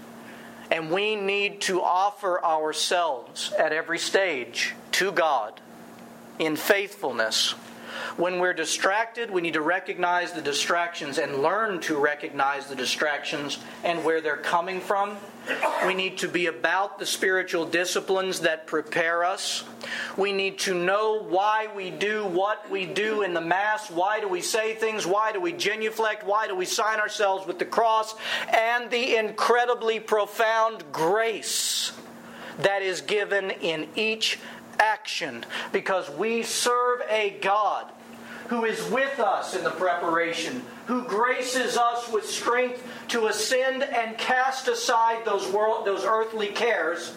And 0.71 0.91
we 0.91 1.15
need 1.15 1.61
to 1.61 1.81
offer 1.81 2.43
ourselves 2.43 3.51
at 3.57 3.73
every 3.73 3.99
stage 3.99 4.75
to 4.93 5.11
God 5.11 5.59
in 6.37 6.55
faithfulness 6.55 7.55
when 8.17 8.39
we're 8.39 8.53
distracted, 8.53 9.31
we 9.31 9.41
need 9.41 9.53
to 9.53 9.61
recognize 9.61 10.31
the 10.31 10.41
distractions 10.41 11.17
and 11.17 11.41
learn 11.41 11.79
to 11.81 11.97
recognize 11.97 12.67
the 12.67 12.75
distractions 12.75 13.59
and 13.83 14.03
where 14.03 14.21
they're 14.21 14.37
coming 14.37 14.81
from. 14.81 15.17
We 15.85 15.93
need 15.93 16.19
to 16.19 16.27
be 16.27 16.45
about 16.45 16.99
the 16.99 17.05
spiritual 17.05 17.65
disciplines 17.65 18.41
that 18.41 18.67
prepare 18.67 19.23
us. 19.23 19.63
We 20.17 20.31
need 20.31 20.59
to 20.59 20.73
know 20.73 21.23
why 21.23 21.69
we 21.75 21.89
do 21.89 22.25
what 22.25 22.69
we 22.69 22.85
do 22.85 23.23
in 23.23 23.33
the 23.33 23.41
Mass. 23.41 23.89
Why 23.89 24.19
do 24.19 24.27
we 24.27 24.41
say 24.41 24.75
things? 24.75 25.07
Why 25.07 25.31
do 25.31 25.41
we 25.41 25.53
genuflect? 25.53 26.23
Why 26.23 26.47
do 26.47 26.55
we 26.55 26.65
sign 26.65 26.99
ourselves 26.99 27.47
with 27.47 27.57
the 27.57 27.65
cross? 27.65 28.13
And 28.55 28.91
the 28.91 29.15
incredibly 29.15 29.99
profound 29.99 30.83
grace 30.91 31.93
that 32.59 32.81
is 32.81 33.01
given 33.01 33.51
in 33.51 33.87
each 33.95 34.37
action 34.79 35.45
because 35.71 36.09
we 36.09 36.43
serve 36.43 37.01
a 37.09 37.37
God 37.41 37.91
who 38.49 38.65
is 38.65 38.83
with 38.89 39.19
us 39.19 39.55
in 39.55 39.63
the 39.63 39.69
preparation, 39.69 40.63
who 40.87 41.03
graces 41.03 41.77
us 41.77 42.11
with 42.11 42.25
strength 42.25 42.83
to 43.07 43.27
ascend 43.27 43.83
and 43.83 44.17
cast 44.17 44.67
aside 44.67 45.23
those, 45.23 45.47
world, 45.51 45.85
those 45.85 46.03
earthly 46.03 46.47
cares, 46.47 47.13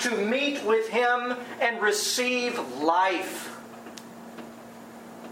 to 0.00 0.14
meet 0.16 0.62
with 0.64 0.88
Him 0.88 1.34
and 1.60 1.80
receive 1.80 2.58
life, 2.82 3.58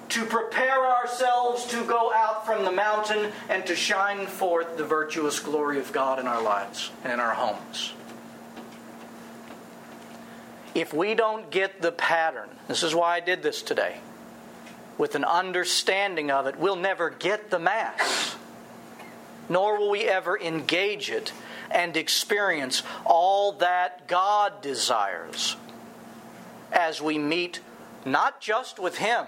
to 0.09 0.25
prepare 0.25 0.87
ourselves 0.87 1.67
to 1.67 1.85
go 1.85 2.11
out 2.15 2.47
from 2.47 2.65
the 2.65 2.73
mountain 2.73 3.31
and 3.51 3.67
to 3.67 3.77
shine 3.77 4.27
forth 4.27 4.79
the 4.79 4.85
virtuous 4.85 5.39
glory 5.39 5.79
of 5.79 5.93
God 5.93 6.19
in 6.19 6.27
our 6.27 6.43
lives 6.43 6.91
and 7.05 7.13
in 7.13 7.21
our 7.21 7.35
homes 7.35 7.93
if 10.75 10.95
we 10.95 11.15
don't 11.15 11.51
get 11.51 11.83
the 11.83 11.93
pattern, 11.93 12.49
this 12.69 12.83
is 12.83 12.95
why 12.95 13.17
I 13.17 13.21
did 13.21 13.43
this 13.43 13.63
today, 13.63 13.99
with 14.99 15.15
an 15.15 15.25
understanding 15.25 16.31
of 16.31 16.47
it, 16.47 16.59
we'll 16.59 16.77
never 16.77 17.11
get 17.11 17.51
the 17.51 17.59
Mass, 17.59 18.37
nor 19.49 19.79
will 19.79 19.91
we 19.91 20.03
ever 20.03 20.39
engage 20.39 21.11
it 21.11 21.33
and 21.71 21.97
experience 21.97 22.83
all 23.05 23.53
that 23.53 24.07
God 24.07 24.63
desires 24.63 25.57
as 26.71 27.01
we 27.01 27.19
meet 27.19 27.61
not 28.05 28.41
just 28.41 28.79
with 28.79 28.99
Him, 28.99 29.27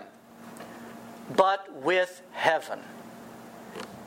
but 1.35 1.83
with 1.83 2.23
heaven 2.33 2.81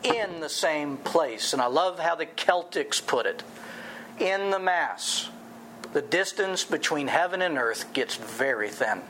in 0.03 0.39
the 0.39 0.49
same 0.49 0.97
place. 0.97 1.53
And 1.53 1.61
I 1.61 1.67
love 1.67 1.99
how 1.99 2.15
the 2.15 2.25
Celtics 2.25 3.05
put 3.05 3.25
it 3.25 3.43
in 4.19 4.49
the 4.49 4.59
Mass 4.59 5.29
the 5.93 6.01
distance 6.01 6.63
between 6.63 7.07
heaven 7.07 7.41
and 7.41 7.57
earth 7.57 7.93
gets 7.93 8.15
very 8.15 8.69
thin. 8.69 9.01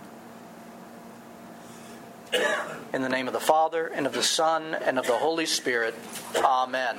In 2.93 3.01
the 3.01 3.09
name 3.09 3.27
of 3.27 3.33
the 3.33 3.39
Father, 3.39 3.87
and 3.87 4.05
of 4.05 4.13
the 4.13 4.23
Son, 4.23 4.73
and 4.73 4.99
of 4.99 5.07
the 5.07 5.17
Holy 5.17 5.45
Spirit, 5.45 5.95
Amen. 6.35 6.97